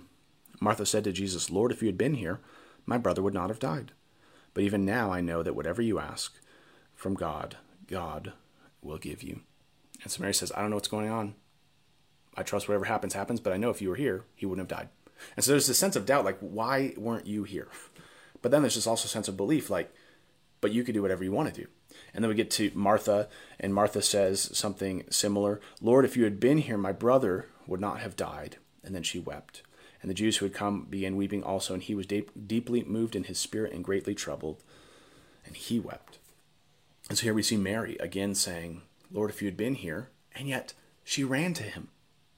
Martha 0.62 0.86
said 0.86 1.03
to 1.06 1.12
Jesus, 1.12 1.49
Lord, 1.49 1.71
if 1.71 1.82
you 1.82 1.88
had 1.88 1.97
been 1.97 2.13
here, 2.13 2.39
my 2.86 2.99
brother 2.99 3.23
would 3.23 3.34
not 3.34 3.49
have 3.49 3.60
died. 3.60 3.93
But 4.53 4.63
even 4.63 4.86
now 4.86 5.12
I 5.12 5.19
know 5.19 5.41
that 5.41 5.56
whatever 5.56 5.82
you 5.82 5.97
ask 5.97 6.36
from 6.93 7.15
God, 7.15 7.58
God 7.88 8.34
will 8.84 8.99
give 8.99 9.23
you. 9.23 9.41
And 10.03 10.12
so 10.12 10.21
Mary 10.21 10.36
says, 10.36 10.51
I 10.56 10.62
don't 10.62 10.69
know 10.69 10.75
what's 10.75 10.88
going 10.88 11.10
on. 11.10 11.34
I 12.36 12.43
trust 12.43 12.67
whatever 12.67 12.86
happens, 12.86 13.15
happens, 13.15 13.39
but 13.39 13.53
I 13.53 13.58
know 13.58 13.71
if 13.71 13.82
you 13.82 13.89
were 13.89 13.95
here, 13.95 14.23
he 14.36 14.45
wouldn't 14.45 14.69
have 14.69 14.80
died. 14.80 14.89
And 15.36 15.43
so 15.43 15.51
there's 15.51 15.67
this 15.67 15.77
sense 15.77 15.95
of 15.95 16.06
doubt, 16.06 16.25
like, 16.25 16.38
why 16.39 16.93
weren't 16.97 17.27
you 17.27 17.43
here? 17.43 17.67
But 18.41 18.51
then 18.51 18.62
there's 18.62 18.75
this 18.75 18.88
also 18.88 19.08
sense 19.08 19.27
of 19.27 19.38
belief, 19.38 19.69
like, 19.69 19.93
but 20.62 20.71
you 20.71 20.84
could 20.84 20.93
do 20.93 21.01
whatever 21.01 21.23
you 21.23 21.32
want 21.32 21.53
to 21.53 21.62
do. 21.62 21.67
And 22.13 22.23
then 22.23 22.30
we 22.30 22.36
get 22.36 22.51
to 22.51 22.71
Martha, 22.73 23.27
and 23.60 23.73
Martha 23.73 24.01
says 24.01 24.49
something 24.58 25.03
similar 25.10 25.60
Lord, 25.82 26.06
if 26.06 26.17
you 26.17 26.23
had 26.23 26.39
been 26.39 26.60
here, 26.60 26.77
my 26.77 26.91
brother 26.91 27.47
would 27.65 27.82
not 27.82 27.99
have 27.99 28.15
died. 28.15 28.58
And 28.84 28.95
then 28.95 29.03
she 29.03 29.19
wept. 29.19 29.63
And 30.01 30.10
the 30.10 30.15
Jews 30.15 30.38
who 30.38 30.45
had 30.45 30.53
come 30.53 30.86
began 30.89 31.15
weeping 31.15 31.43
also, 31.43 31.73
and 31.73 31.84
he 31.84 31.95
was 31.95 32.06
de- 32.06 32.25
deeply 32.45 32.84
moved 32.84 33.15
in 33.15 33.25
his 33.25 33.39
spirit 33.39 33.73
and 33.73 33.84
greatly 33.84 34.15
troubled, 34.15 34.63
and 35.45 35.56
he 35.56 35.80
wept. 35.80 36.19
And 37.10 37.17
so 37.17 37.23
here 37.23 37.34
we 37.34 37.43
see 37.43 37.58
Mary 37.58 37.97
again 37.99 38.36
saying, 38.36 38.84
Lord, 39.12 39.30
if 39.30 39.41
you 39.41 39.47
had 39.47 39.58
been 39.58 39.75
here, 39.75 40.10
and 40.34 40.47
yet 40.47 40.73
she 41.03 41.23
ran 41.23 41.53
to 41.56 41.63
him. 41.63 41.89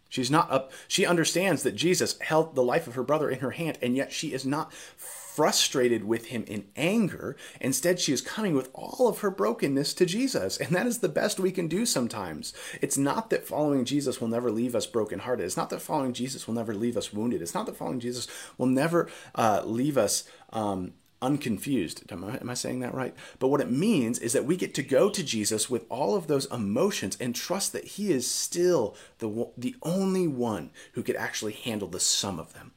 She's 0.10 0.32
not 0.32 0.52
up. 0.52 0.72
She 0.88 1.06
understands 1.06 1.64
that 1.64 1.76
Jesus 1.76 2.20
held 2.20 2.56
the 2.56 2.64
life 2.64 2.88
of 2.88 2.96
her 2.96 3.04
brother 3.04 3.30
in 3.30 3.40
her 3.40 3.52
hand, 3.52 3.78
and 3.82 3.96
yet 3.96 4.12
she 4.12 4.34
is 4.34 4.46
not 4.46 4.74
frustrated 4.74 6.04
with 6.04 6.26
him 6.26 6.44
in 6.48 6.66
anger. 6.76 7.38
Instead, 7.62 7.98
she 7.98 8.12
is 8.12 8.20
coming 8.20 8.56
with 8.56 8.70
all 8.74 9.08
of 9.08 9.20
her 9.20 9.32
brokenness 9.32 9.94
to 9.94 10.06
Jesus. 10.06 10.58
And 10.58 10.76
that 10.76 10.86
is 10.86 11.00
the 11.00 11.08
best 11.08 11.40
we 11.40 11.52
can 11.52 11.70
do 11.70 11.86
sometimes. 11.86 12.54
It's 12.82 12.98
not 12.98 13.30
that 13.30 13.48
following 13.48 13.86
Jesus 13.86 14.20
will 14.20 14.28
never 14.28 14.52
leave 14.52 14.76
us 14.76 14.86
brokenhearted. 14.86 15.46
It's 15.46 15.56
not 15.56 15.70
that 15.70 15.82
following 15.82 16.12
Jesus 16.12 16.46
will 16.46 16.56
never 16.56 16.74
leave 16.74 16.98
us 16.98 17.14
wounded. 17.14 17.42
It's 17.42 17.54
not 17.54 17.68
that 17.68 17.78
following 17.78 18.02
Jesus 18.02 18.28
will 18.58 18.68
never 18.68 19.08
uh, 19.34 19.62
leave 19.64 19.98
us 19.98 20.28
um, 20.52 20.94
unconfused. 21.22 22.10
Am 22.12 22.24
I, 22.24 22.38
am 22.38 22.50
I, 22.50 22.54
saying 22.54 22.80
that 22.80 22.94
right? 22.94 23.16
But 23.40 23.50
what 23.50 23.62
it 23.62 23.72
means 23.72 24.20
is 24.20 24.34
that 24.34 24.46
we 24.46 24.56
get 24.56 24.74
to 24.76 24.84
go 24.84 25.10
to 25.10 25.24
Jesus 25.24 25.70
with 25.70 25.86
all 25.90 26.16
of 26.16 26.28
those 26.28 26.46
emotions 26.46 27.18
and 27.20 27.36
trust 27.36 27.74
that 27.74 27.86
He 27.86 28.12
is 28.12 28.30
still 28.30 28.96
the, 29.20 29.48
the 29.58 29.76
only 29.84 30.28
one 30.28 30.72
who 30.94 31.04
could 31.04 31.16
actually 31.16 31.54
handle 31.54 31.88
the 31.88 32.00
sum 32.00 32.40
of 32.40 32.54
them. 32.54 32.72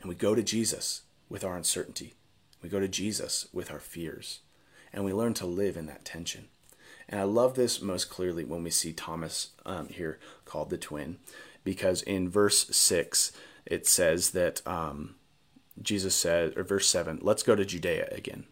And 0.00 0.08
we 0.08 0.14
go 0.14 0.34
to 0.34 0.42
Jesus 0.42 1.02
with 1.28 1.44
our 1.44 1.56
uncertainty. 1.56 2.14
We 2.62 2.68
go 2.68 2.80
to 2.80 2.88
Jesus 2.88 3.48
with 3.52 3.70
our 3.70 3.80
fears. 3.80 4.40
And 4.92 5.04
we 5.04 5.12
learn 5.12 5.34
to 5.34 5.46
live 5.46 5.76
in 5.76 5.86
that 5.86 6.04
tension. 6.04 6.48
And 7.08 7.20
I 7.20 7.24
love 7.24 7.54
this 7.54 7.82
most 7.82 8.06
clearly 8.06 8.44
when 8.44 8.62
we 8.62 8.70
see 8.70 8.92
Thomas 8.92 9.50
um, 9.66 9.88
here 9.88 10.18
called 10.44 10.70
the 10.70 10.78
twin, 10.78 11.18
because 11.64 12.02
in 12.02 12.28
verse 12.28 12.74
6, 12.74 13.32
it 13.66 13.86
says 13.86 14.30
that. 14.30 14.66
Um, 14.66 15.14
Jesus 15.82 16.14
said, 16.14 16.56
or 16.56 16.64
verse 16.64 16.88
7, 16.88 17.20
let's 17.22 17.42
go 17.42 17.54
to 17.54 17.64
Judea 17.64 18.08
again. 18.10 18.44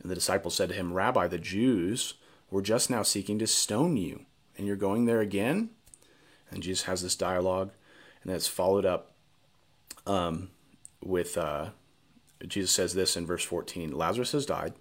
And 0.00 0.10
the 0.10 0.14
disciples 0.14 0.54
said 0.54 0.68
to 0.68 0.74
him, 0.74 0.92
Rabbi, 0.92 1.26
the 1.26 1.38
Jews 1.38 2.14
were 2.50 2.62
just 2.62 2.90
now 2.90 3.02
seeking 3.02 3.38
to 3.38 3.46
stone 3.46 3.96
you, 3.96 4.26
and 4.56 4.66
you're 4.66 4.76
going 4.76 5.06
there 5.06 5.20
again? 5.20 5.70
And 6.50 6.62
Jesus 6.62 6.84
has 6.84 7.02
this 7.02 7.16
dialogue, 7.16 7.72
and 8.22 8.30
then 8.30 8.36
it's 8.36 8.46
followed 8.46 8.86
up 8.86 9.12
um, 10.06 10.50
with 11.02 11.36
uh, 11.36 11.70
Jesus 12.46 12.70
says 12.70 12.94
this 12.94 13.16
in 13.16 13.26
verse 13.26 13.44
14 13.44 13.92
Lazarus 13.92 14.32
has 14.32 14.46
died, 14.46 14.74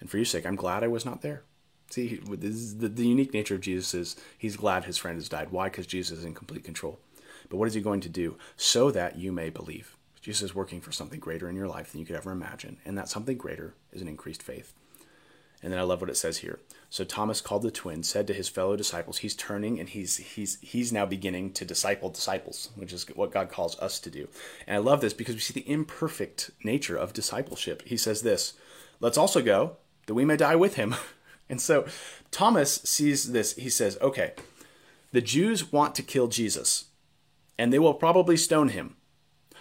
and 0.00 0.10
for 0.10 0.16
your 0.16 0.26
sake, 0.26 0.46
I'm 0.46 0.56
glad 0.56 0.82
I 0.82 0.88
was 0.88 1.04
not 1.04 1.22
there. 1.22 1.42
See, 1.90 2.16
the, 2.16 2.88
the 2.88 3.06
unique 3.06 3.32
nature 3.32 3.54
of 3.54 3.60
Jesus 3.60 3.94
is 3.94 4.16
he's 4.36 4.56
glad 4.56 4.84
his 4.84 4.98
friend 4.98 5.16
has 5.16 5.28
died. 5.28 5.50
Why? 5.50 5.68
Because 5.68 5.86
Jesus 5.86 6.18
is 6.18 6.24
in 6.24 6.34
complete 6.34 6.64
control. 6.64 6.98
But 7.48 7.56
what 7.56 7.68
is 7.68 7.74
he 7.74 7.80
going 7.80 8.00
to 8.02 8.10
do? 8.10 8.36
So 8.56 8.90
that 8.90 9.18
you 9.18 9.32
may 9.32 9.48
believe. 9.48 9.96
Jesus 10.28 10.50
is 10.50 10.54
working 10.54 10.82
for 10.82 10.92
something 10.92 11.20
greater 11.20 11.48
in 11.48 11.56
your 11.56 11.68
life 11.68 11.90
than 11.90 12.00
you 12.00 12.06
could 12.06 12.14
ever 12.14 12.30
imagine. 12.30 12.76
And 12.84 12.98
that 12.98 13.08
something 13.08 13.38
greater 13.38 13.72
is 13.94 14.02
an 14.02 14.08
increased 14.08 14.42
faith. 14.42 14.74
And 15.62 15.72
then 15.72 15.80
I 15.80 15.84
love 15.84 16.02
what 16.02 16.10
it 16.10 16.18
says 16.18 16.38
here. 16.38 16.60
So 16.90 17.02
Thomas 17.02 17.40
called 17.40 17.62
the 17.62 17.70
twin, 17.70 18.02
said 18.02 18.26
to 18.26 18.34
his 18.34 18.46
fellow 18.46 18.76
disciples, 18.76 19.18
he's 19.18 19.34
turning 19.34 19.80
and 19.80 19.88
he's 19.88 20.18
he's 20.18 20.58
he's 20.60 20.92
now 20.92 21.06
beginning 21.06 21.54
to 21.54 21.64
disciple 21.64 22.10
disciples, 22.10 22.68
which 22.74 22.92
is 22.92 23.06
what 23.16 23.32
God 23.32 23.48
calls 23.48 23.78
us 23.78 23.98
to 24.00 24.10
do. 24.10 24.28
And 24.66 24.76
I 24.76 24.80
love 24.80 25.00
this 25.00 25.14
because 25.14 25.34
we 25.34 25.40
see 25.40 25.54
the 25.54 25.70
imperfect 25.70 26.50
nature 26.62 26.98
of 26.98 27.14
discipleship. 27.14 27.82
He 27.86 27.96
says 27.96 28.20
this, 28.20 28.52
let's 29.00 29.16
also 29.16 29.40
go 29.40 29.78
that 30.08 30.14
we 30.14 30.26
may 30.26 30.36
die 30.36 30.56
with 30.56 30.74
him. 30.74 30.94
And 31.50 31.62
so 31.62 31.86
Thomas 32.30 32.74
sees 32.82 33.32
this. 33.32 33.56
He 33.56 33.70
says, 33.70 33.96
okay, 34.02 34.34
the 35.12 35.22
Jews 35.22 35.72
want 35.72 35.94
to 35.94 36.02
kill 36.02 36.28
Jesus, 36.28 36.90
and 37.58 37.72
they 37.72 37.78
will 37.78 37.94
probably 37.94 38.36
stone 38.36 38.68
him. 38.68 38.97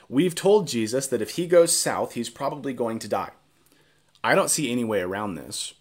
We've 0.09 0.35
told 0.35 0.67
Jesus 0.67 1.07
that 1.07 1.21
if 1.21 1.31
he 1.31 1.47
goes 1.47 1.75
south, 1.75 2.13
he's 2.13 2.29
probably 2.29 2.73
going 2.73 2.99
to 2.99 3.07
die. 3.07 3.31
I 4.23 4.35
don't 4.35 4.49
see 4.49 4.71
any 4.71 4.83
way 4.83 5.01
around 5.01 5.35
this, 5.35 5.73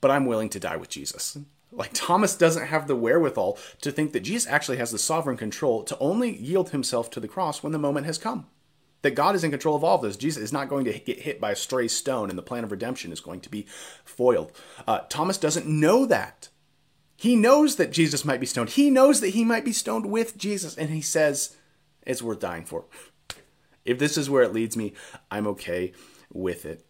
but 0.00 0.10
I'm 0.10 0.26
willing 0.26 0.48
to 0.50 0.60
die 0.60 0.76
with 0.76 0.88
Jesus. 0.88 1.38
Like 1.72 1.90
Thomas 1.92 2.36
doesn't 2.36 2.66
have 2.66 2.86
the 2.86 2.96
wherewithal 2.96 3.58
to 3.80 3.90
think 3.90 4.12
that 4.12 4.20
Jesus 4.20 4.50
actually 4.50 4.76
has 4.76 4.92
the 4.92 4.98
sovereign 4.98 5.36
control 5.36 5.82
to 5.84 5.98
only 5.98 6.36
yield 6.36 6.70
himself 6.70 7.10
to 7.10 7.20
the 7.20 7.28
cross 7.28 7.62
when 7.62 7.72
the 7.72 7.78
moment 7.78 8.06
has 8.06 8.18
come. 8.18 8.46
That 9.02 9.16
God 9.16 9.34
is 9.34 9.44
in 9.44 9.50
control 9.50 9.76
of 9.76 9.84
all 9.84 9.96
of 9.96 10.02
this. 10.02 10.16
Jesus 10.16 10.42
is 10.42 10.52
not 10.52 10.68
going 10.68 10.84
to 10.86 10.98
get 10.98 11.20
hit 11.20 11.40
by 11.40 11.50
a 11.50 11.56
stray 11.56 11.88
stone, 11.88 12.30
and 12.30 12.38
the 12.38 12.42
plan 12.42 12.64
of 12.64 12.70
redemption 12.70 13.12
is 13.12 13.20
going 13.20 13.40
to 13.40 13.50
be 13.50 13.66
foiled. 14.04 14.50
Uh, 14.86 15.00
Thomas 15.08 15.36
doesn't 15.36 15.66
know 15.66 16.06
that. 16.06 16.48
He 17.16 17.36
knows 17.36 17.76
that 17.76 17.92
Jesus 17.92 18.24
might 18.24 18.40
be 18.40 18.46
stoned. 18.46 18.70
He 18.70 18.88
knows 18.88 19.20
that 19.20 19.30
he 19.30 19.44
might 19.44 19.64
be 19.64 19.72
stoned 19.72 20.06
with 20.06 20.38
Jesus, 20.38 20.76
and 20.76 20.88
he 20.90 21.02
says, 21.02 21.56
It's 22.06 22.22
worth 22.22 22.40
dying 22.40 22.64
for. 22.64 22.86
If 23.84 23.98
this 23.98 24.16
is 24.16 24.30
where 24.30 24.42
it 24.42 24.52
leads 24.52 24.76
me, 24.76 24.94
I'm 25.30 25.46
okay 25.48 25.92
with 26.32 26.64
it. 26.64 26.86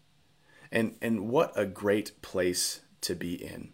And, 0.71 0.95
and 1.01 1.29
what 1.29 1.51
a 1.55 1.65
great 1.65 2.21
place 2.21 2.81
to 3.01 3.15
be 3.15 3.33
in. 3.33 3.73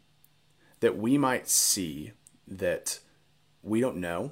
That 0.80 0.98
we 0.98 1.18
might 1.18 1.48
see 1.48 2.14
that 2.48 3.00
we 3.62 3.80
don't 3.80 3.98
know 3.98 4.32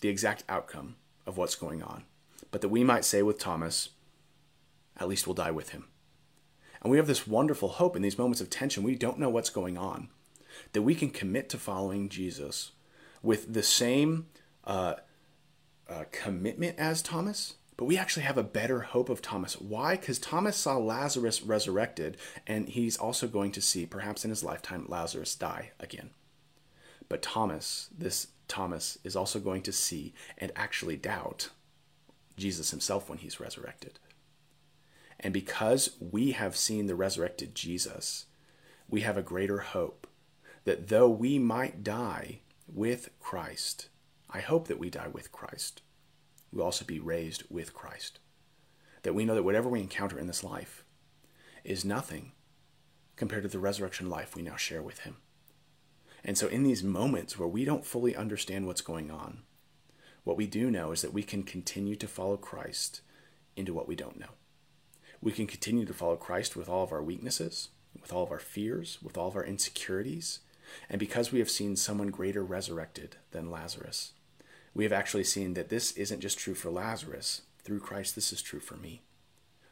the 0.00 0.08
exact 0.08 0.44
outcome 0.48 0.96
of 1.26 1.36
what's 1.36 1.54
going 1.54 1.82
on, 1.82 2.04
but 2.50 2.60
that 2.60 2.68
we 2.68 2.84
might 2.84 3.04
say 3.04 3.22
with 3.22 3.38
Thomas, 3.38 3.90
at 4.98 5.08
least 5.08 5.26
we'll 5.26 5.34
die 5.34 5.50
with 5.50 5.70
him. 5.70 5.88
And 6.82 6.90
we 6.90 6.96
have 6.96 7.06
this 7.06 7.26
wonderful 7.26 7.68
hope 7.68 7.94
in 7.94 8.02
these 8.02 8.18
moments 8.18 8.40
of 8.40 8.48
tension. 8.48 8.82
We 8.82 8.94
don't 8.94 9.18
know 9.18 9.28
what's 9.28 9.50
going 9.50 9.76
on, 9.76 10.08
that 10.72 10.82
we 10.82 10.94
can 10.94 11.10
commit 11.10 11.48
to 11.50 11.58
following 11.58 12.08
Jesus 12.08 12.72
with 13.22 13.52
the 13.52 13.62
same 13.62 14.26
uh, 14.64 14.94
uh, 15.88 16.04
commitment 16.10 16.78
as 16.78 17.02
Thomas, 17.02 17.56
but 17.80 17.86
we 17.86 17.96
actually 17.96 18.24
have 18.24 18.36
a 18.36 18.42
better 18.42 18.80
hope 18.80 19.08
of 19.08 19.22
Thomas. 19.22 19.58
Why? 19.58 19.96
Because 19.96 20.18
Thomas 20.18 20.54
saw 20.58 20.76
Lazarus 20.76 21.40
resurrected, 21.40 22.18
and 22.46 22.68
he's 22.68 22.98
also 22.98 23.26
going 23.26 23.52
to 23.52 23.62
see, 23.62 23.86
perhaps 23.86 24.22
in 24.22 24.28
his 24.28 24.44
lifetime, 24.44 24.84
Lazarus 24.86 25.34
die 25.34 25.70
again. 25.80 26.10
But 27.08 27.22
Thomas, 27.22 27.88
this 27.96 28.26
Thomas, 28.48 28.98
is 29.02 29.16
also 29.16 29.40
going 29.40 29.62
to 29.62 29.72
see 29.72 30.12
and 30.36 30.52
actually 30.54 30.98
doubt 30.98 31.48
Jesus 32.36 32.70
himself 32.70 33.08
when 33.08 33.16
he's 33.16 33.40
resurrected. 33.40 33.98
And 35.18 35.32
because 35.32 35.96
we 36.00 36.32
have 36.32 36.58
seen 36.58 36.84
the 36.84 36.94
resurrected 36.94 37.54
Jesus, 37.54 38.26
we 38.90 39.00
have 39.00 39.16
a 39.16 39.22
greater 39.22 39.60
hope 39.60 40.06
that 40.64 40.88
though 40.88 41.08
we 41.08 41.38
might 41.38 41.82
die 41.82 42.40
with 42.68 43.08
Christ, 43.20 43.88
I 44.28 44.40
hope 44.40 44.68
that 44.68 44.78
we 44.78 44.90
die 44.90 45.08
with 45.08 45.32
Christ 45.32 45.80
we 46.52 46.62
also 46.62 46.84
be 46.84 46.98
raised 46.98 47.44
with 47.48 47.74
Christ. 47.74 48.18
That 49.02 49.14
we 49.14 49.24
know 49.24 49.34
that 49.34 49.42
whatever 49.42 49.68
we 49.68 49.80
encounter 49.80 50.18
in 50.18 50.26
this 50.26 50.44
life 50.44 50.84
is 51.64 51.84
nothing 51.84 52.32
compared 53.16 53.42
to 53.42 53.48
the 53.48 53.58
resurrection 53.58 54.08
life 54.08 54.34
we 54.34 54.42
now 54.42 54.56
share 54.56 54.82
with 54.82 55.00
Him. 55.00 55.16
And 56.24 56.36
so, 56.36 56.48
in 56.48 56.62
these 56.62 56.82
moments 56.82 57.38
where 57.38 57.48
we 57.48 57.64
don't 57.64 57.86
fully 57.86 58.14
understand 58.14 58.66
what's 58.66 58.82
going 58.82 59.10
on, 59.10 59.42
what 60.24 60.36
we 60.36 60.46
do 60.46 60.70
know 60.70 60.92
is 60.92 61.02
that 61.02 61.14
we 61.14 61.22
can 61.22 61.42
continue 61.42 61.96
to 61.96 62.06
follow 62.06 62.36
Christ 62.36 63.00
into 63.56 63.72
what 63.72 63.88
we 63.88 63.96
don't 63.96 64.18
know. 64.18 64.34
We 65.20 65.32
can 65.32 65.46
continue 65.46 65.86
to 65.86 65.94
follow 65.94 66.16
Christ 66.16 66.56
with 66.56 66.68
all 66.68 66.84
of 66.84 66.92
our 66.92 67.02
weaknesses, 67.02 67.68
with 68.00 68.12
all 68.12 68.22
of 68.22 68.30
our 68.30 68.38
fears, 68.38 68.98
with 69.02 69.16
all 69.16 69.28
of 69.28 69.36
our 69.36 69.44
insecurities, 69.44 70.40
and 70.88 70.98
because 70.98 71.32
we 71.32 71.38
have 71.38 71.50
seen 71.50 71.76
someone 71.76 72.08
greater 72.08 72.44
resurrected 72.44 73.16
than 73.32 73.50
Lazarus, 73.50 74.12
we 74.74 74.84
have 74.84 74.92
actually 74.92 75.24
seen 75.24 75.54
that 75.54 75.68
this 75.68 75.92
isn't 75.92 76.20
just 76.20 76.38
true 76.38 76.54
for 76.54 76.70
Lazarus. 76.70 77.42
Through 77.62 77.80
Christ, 77.80 78.14
this 78.14 78.32
is 78.32 78.42
true 78.42 78.60
for 78.60 78.76
me. 78.76 79.02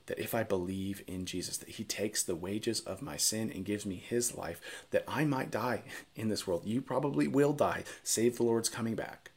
That 0.06 0.18
if 0.18 0.34
I 0.34 0.42
believe 0.42 1.02
in 1.06 1.26
Jesus, 1.26 1.56
that 1.58 1.70
He 1.70 1.84
takes 1.84 2.22
the 2.22 2.34
wages 2.34 2.80
of 2.80 3.02
my 3.02 3.16
sin 3.16 3.50
and 3.54 3.64
gives 3.64 3.86
me 3.86 3.96
His 3.96 4.36
life, 4.36 4.60
that 4.90 5.04
I 5.06 5.24
might 5.24 5.50
die 5.50 5.82
in 6.14 6.28
this 6.28 6.46
world. 6.46 6.64
You 6.64 6.80
probably 6.80 7.28
will 7.28 7.52
die, 7.52 7.84
save 8.02 8.36
the 8.36 8.42
Lord's 8.42 8.68
coming 8.68 8.94
back. 8.94 9.30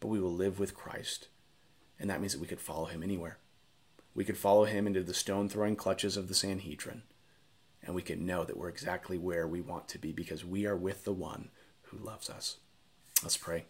But 0.00 0.08
we 0.08 0.20
will 0.20 0.32
live 0.32 0.58
with 0.58 0.74
Christ. 0.74 1.28
And 2.00 2.10
that 2.10 2.20
means 2.20 2.32
that 2.32 2.40
we 2.40 2.46
could 2.46 2.60
follow 2.60 2.86
Him 2.86 3.02
anywhere. 3.02 3.38
We 4.14 4.24
could 4.24 4.38
follow 4.38 4.64
Him 4.64 4.86
into 4.86 5.02
the 5.02 5.14
stone 5.14 5.48
throwing 5.48 5.76
clutches 5.76 6.16
of 6.16 6.28
the 6.28 6.34
Sanhedrin. 6.34 7.02
And 7.84 7.94
we 7.94 8.02
can 8.02 8.26
know 8.26 8.44
that 8.44 8.56
we're 8.56 8.68
exactly 8.68 9.18
where 9.18 9.46
we 9.46 9.60
want 9.60 9.88
to 9.88 9.98
be 9.98 10.12
because 10.12 10.44
we 10.44 10.66
are 10.66 10.76
with 10.76 11.04
the 11.04 11.12
one 11.12 11.50
who 11.82 11.98
loves 11.98 12.30
us. 12.30 12.58
Let's 13.22 13.36
pray. 13.36 13.64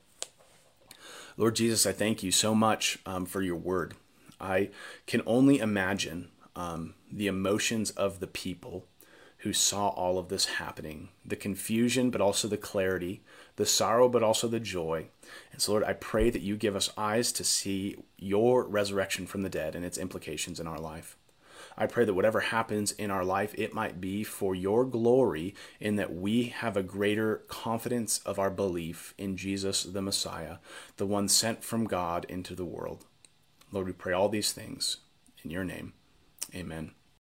Lord 1.37 1.57
Jesus, 1.57 1.87
I 1.87 1.93
thank 1.93 2.23
you 2.23 2.31
so 2.31 2.55
much 2.55 2.99
um, 3.07 3.27
for 3.27 3.43
your 3.43 3.57
word. 3.57 3.95
I 4.41 4.71
can 5.07 5.23
only 5.27 5.59
imagine 5.59 6.29
um, 6.57 6.95
the 7.11 7.27
emotions 7.27 7.91
of 7.93 8.21
the 8.21 8.27
people 8.27 8.87
who 9.39 9.53
saw 9.53 9.89
all 9.89 10.19
of 10.19 10.29
this 10.29 10.45
happening 10.45 11.09
the 11.25 11.37
confusion, 11.37 12.11
but 12.11 12.21
also 12.21 12.47
the 12.47 12.57
clarity, 12.57 13.23
the 13.57 13.67
sorrow, 13.67 14.09
but 14.09 14.23
also 14.23 14.47
the 14.47 14.61
joy. 14.61 15.07
And 15.53 15.61
so, 15.61 15.73
Lord, 15.73 15.85
I 15.85 15.95
pray 15.95 16.31
that 16.31 16.43
you 16.43 16.57
give 16.57 16.77
us 16.77 16.93
eyes 16.97 17.33
to 17.33 17.45
see 17.45 17.97
your 18.19 18.65
resurrection 18.65 19.27
from 19.27 19.43
the 19.43 19.49
dead 19.49 19.75
and 19.75 19.85
its 19.85 19.99
implications 19.99 20.61
in 20.61 20.67
our 20.67 20.79
life. 20.79 21.17
I 21.77 21.87
pray 21.87 22.05
that 22.05 22.15
whatever 22.15 22.41
happens 22.41 22.93
in 22.93 23.11
our 23.11 23.25
life, 23.25 23.55
it 23.57 23.75
might 23.75 24.01
be 24.01 24.25
for 24.25 24.55
your 24.55 24.85
glory, 24.85 25.55
in 25.81 25.97
that 25.97 26.15
we 26.15 26.45
have 26.45 26.77
a 26.77 26.83
greater 26.83 27.43
confidence 27.49 28.19
of 28.21 28.39
our 28.39 28.51
belief 28.51 29.15
in 29.19 29.37
Jesus 29.37 29.83
the 29.85 30.03
Messiah, 30.03 30.57
the 30.97 31.07
one 31.07 31.29
sent 31.29 31.65
from 31.65 31.85
God 31.87 32.27
into 32.29 32.55
the 32.55 32.65
world. 32.65 33.05
Lord, 33.71 33.87
we 33.87 33.93
pray 33.93 34.13
all 34.13 34.29
these 34.29 34.53
things 34.53 34.99
in 35.43 35.51
your 35.51 35.65
name. 35.65 35.95
Amen. 36.55 36.93